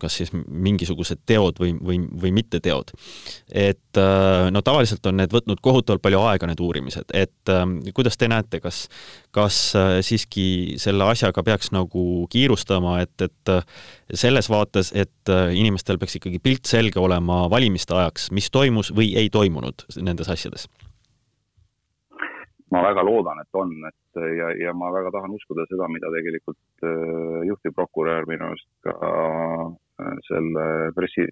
kas 0.00 0.16
siis 0.20 0.32
mingisugused 0.34 1.22
teod 1.28 1.60
või, 1.62 1.72
või, 1.78 2.00
või 2.22 2.32
mitteteod. 2.34 2.92
et 3.52 4.00
äh, 4.00 4.48
no 4.50 4.62
tavaliselt 4.66 5.06
on 5.06 5.20
need 5.20 5.32
võtnud 5.34 5.62
kohutavalt 5.62 6.02
palju 6.02 6.20
aega, 6.26 6.48
need 6.50 6.60
uurimised, 6.60 7.12
et 7.14 7.52
ähm, 7.52 7.78
kuidas 7.94 8.18
te 8.18 8.28
näete, 8.30 8.60
kas, 8.60 8.88
kas 9.34 9.60
äh, 9.78 10.00
siiski 10.06 10.76
selle 10.82 11.06
asjaga 11.10 11.44
peaks 11.46 11.70
nagu 11.76 12.26
kiirustama, 12.32 12.98
et, 13.04 13.26
et 13.26 13.54
selles 14.14 14.50
vaates, 14.50 14.92
et 14.98 15.30
inimestel 15.54 15.98
peaks 15.98 16.18
ikkagi 16.18 16.40
pilt 16.42 16.66
selge 16.66 16.98
olema 17.00 17.44
valimiste 17.50 17.94
ajaks, 17.94 18.30
mis 18.34 18.50
toimus 18.50 18.90
või 18.94 19.12
ei 19.18 19.30
toimunud 19.30 19.86
nendes 20.02 20.30
asjades? 20.32 20.68
ma 22.70 22.82
väga 22.84 23.02
loodan, 23.02 23.40
et 23.42 23.58
on, 23.58 23.72
et 23.88 23.96
ja, 24.16 24.50
ja 24.58 24.72
ma 24.76 24.90
väga 24.94 25.12
tahan 25.14 25.34
uskuda 25.36 25.66
seda, 25.70 25.88
mida 25.92 26.10
tegelikult 26.14 26.86
äh, 26.86 27.40
juhtivprokurör 27.48 28.28
minu 28.30 28.50
arust 28.50 28.68
ka 28.86 28.94
äh, 28.94 30.14
selle 30.28 30.64
pressi, 30.96 31.26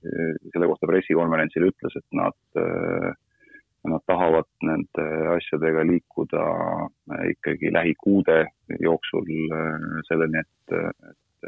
selle 0.53 0.69
kohta 0.71 0.91
pressikonverentsil 0.91 1.69
ütles, 1.71 1.99
et 1.99 2.19
nad, 2.19 2.39
äh, 2.61 3.11
nad 3.89 4.05
tahavad 4.11 4.49
nende 4.67 5.07
asjadega 5.37 5.87
liikuda 5.89 6.45
ikkagi 7.33 7.73
lähikuude 7.73 8.43
jooksul 8.85 9.31
selleni, 10.11 10.43
et, 10.43 10.75
et, 10.75 11.47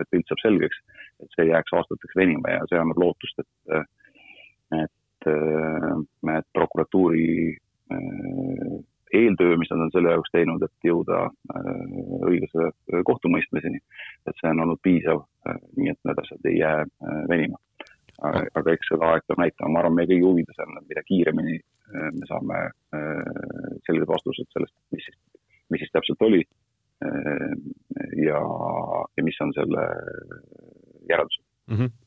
et 0.00 0.08
pilt 0.10 0.26
saab 0.32 0.42
selgeks, 0.42 0.80
et 1.22 1.36
see 1.36 1.46
jääks 1.52 1.76
aastateks 1.78 2.18
venima 2.18 2.56
ja 2.56 2.66
see 2.70 2.80
annab 2.80 2.98
lootust, 3.04 3.44
et 3.44 3.78
et, 4.72 5.26
äh, 5.26 6.36
et 6.38 6.46
prokuratuuri 6.52 7.56
äh, 7.92 8.78
eeltöö, 9.14 9.56
mis 9.60 9.70
nad 9.70 9.84
on 9.84 9.92
selle 9.94 10.14
jaoks 10.14 10.32
teinud, 10.34 10.62
et 10.66 10.88
jõuda 10.88 11.22
äh, 11.26 11.70
õiglase 12.30 12.70
kohtumõistmiseni, 13.06 13.80
et 14.26 14.40
see 14.40 14.50
on 14.50 14.64
olnud 14.64 14.82
piisav, 14.82 15.22
nii 15.78 15.92
et 15.92 16.00
need 16.08 16.22
asjad 16.24 16.50
ei 16.50 16.58
jää 16.58 16.82
venima. 17.30 17.60
aga 18.26 18.72
eks 18.72 18.88
seda 18.88 19.10
aeg 19.12 19.26
peab 19.28 19.42
näitama, 19.42 19.72
ma 19.74 19.80
arvan, 19.82 19.94
meie 19.98 20.08
kõigi 20.08 20.24
huvides 20.24 20.62
on, 20.64 20.78
mida 20.88 21.02
kiiremini 21.04 21.58
me 22.16 22.28
saame 22.30 22.62
selged 23.86 24.08
vastused 24.08 24.48
sellest, 24.54 24.74
mis 24.94 25.04
siis, 25.04 25.18
mis 25.70 25.84
siis 25.84 25.92
täpselt 25.92 26.24
oli 26.24 26.40
ja, 28.24 28.40
ja 28.40 29.26
mis 29.28 29.38
on 29.44 29.52
selle 29.58 29.84
järeldused 31.12 31.44
mm. 31.44 31.76
-hmm 31.76 32.05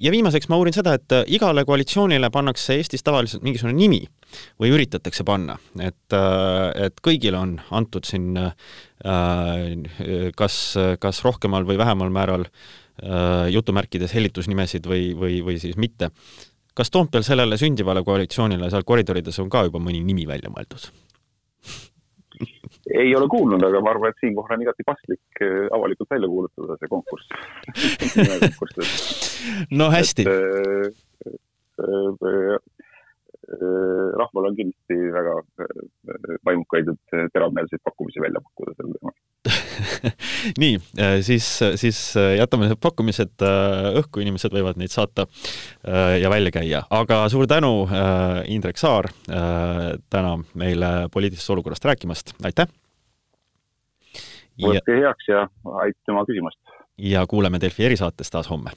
ja 0.00 0.10
viimaseks 0.12 0.48
ma 0.48 0.56
uurin 0.60 0.74
seda, 0.74 0.94
et 0.96 1.12
äh, 1.14 1.24
igale 1.36 1.64
koalitsioonile 1.68 2.30
pannakse 2.32 2.74
Eestis 2.78 3.04
tavaliselt 3.06 3.44
mingisugune 3.44 3.76
nimi 3.76 4.00
või 4.60 4.72
üritatakse 4.74 5.24
panna, 5.26 5.56
et, 5.82 6.14
äh, 6.16 6.86
et 6.86 7.00
kõigile 7.04 7.40
on 7.40 7.56
antud 7.76 8.08
siin 8.08 8.36
äh, 8.40 8.52
kas, 10.36 10.56
kas 11.00 11.24
rohkemal 11.24 11.64
või 11.68 11.78
vähemal 11.80 12.10
määral 12.12 12.44
jutumärkides 13.48 14.12
hellitusnimesid 14.12 14.84
või, 14.84 15.14
või, 15.16 15.38
või 15.40 15.54
siis 15.56 15.78
mitte. 15.80 16.10
kas 16.76 16.90
Toompeal 16.92 17.24
sellele 17.24 17.56
sündivale 17.56 18.02
koalitsioonile 18.04 18.68
seal 18.68 18.84
koridorides 18.84 19.38
on 19.40 19.48
ka 19.48 19.64
juba 19.64 19.80
mõni 19.80 20.04
nimi 20.04 20.26
välja 20.28 20.52
mõeldud? 20.52 20.90
ei 22.92 23.16
ole 23.16 23.28
kuulnud, 23.32 23.64
aga 23.64 23.80
ma 23.80 23.94
arvan, 23.94 24.12
et 24.12 24.20
siinkohal 24.20 24.58
on 24.58 24.68
igati 24.68 24.84
paslik 24.84 25.44
avalikult 25.72 26.12
välja 26.12 26.28
kuulutada 26.28 26.76
see 26.76 26.92
konkurss 26.92 27.26
no 29.70 29.90
hästi. 29.90 30.26
Äh, 30.28 30.90
äh, 31.80 32.58
rahval 34.20 34.50
on 34.50 34.56
kindlasti 34.58 34.96
väga 35.10 35.32
vaimukaid 36.46 36.92
teravmeelseid 37.34 37.82
pakkumisi 37.82 38.22
välja 38.22 38.42
pakkuda 38.44 38.76
sel 38.76 38.92
teemal 38.94 39.16
nii, 40.62 40.76
siis, 41.24 41.46
siis 41.80 41.98
jätame 42.36 42.68
need 42.68 42.78
pakkumised 42.84 43.42
õhku, 43.98 44.20
inimesed 44.22 44.52
võivad 44.54 44.78
neid 44.78 44.92
saata 44.92 45.24
ja 46.20 46.30
välja 46.30 46.52
käia, 46.54 46.82
aga 46.92 47.22
suur 47.32 47.48
tänu, 47.50 47.88
Indrek 48.52 48.78
Saar, 48.78 49.08
täna 49.26 50.34
meile 50.60 50.92
poliitilisest 51.10 51.56
olukorrast 51.56 51.88
rääkimast, 51.88 52.36
aitäh! 52.44 52.68
võtke 54.60 55.00
heaks 55.00 55.32
ja 55.32 55.46
aitüma 55.86 56.28
küsimast! 56.28 56.60
ja 57.00 57.26
kuuleme 57.26 57.60
Delfi 57.60 57.84
erisaates 57.88 58.30
taas 58.30 58.50
homme 58.50 58.76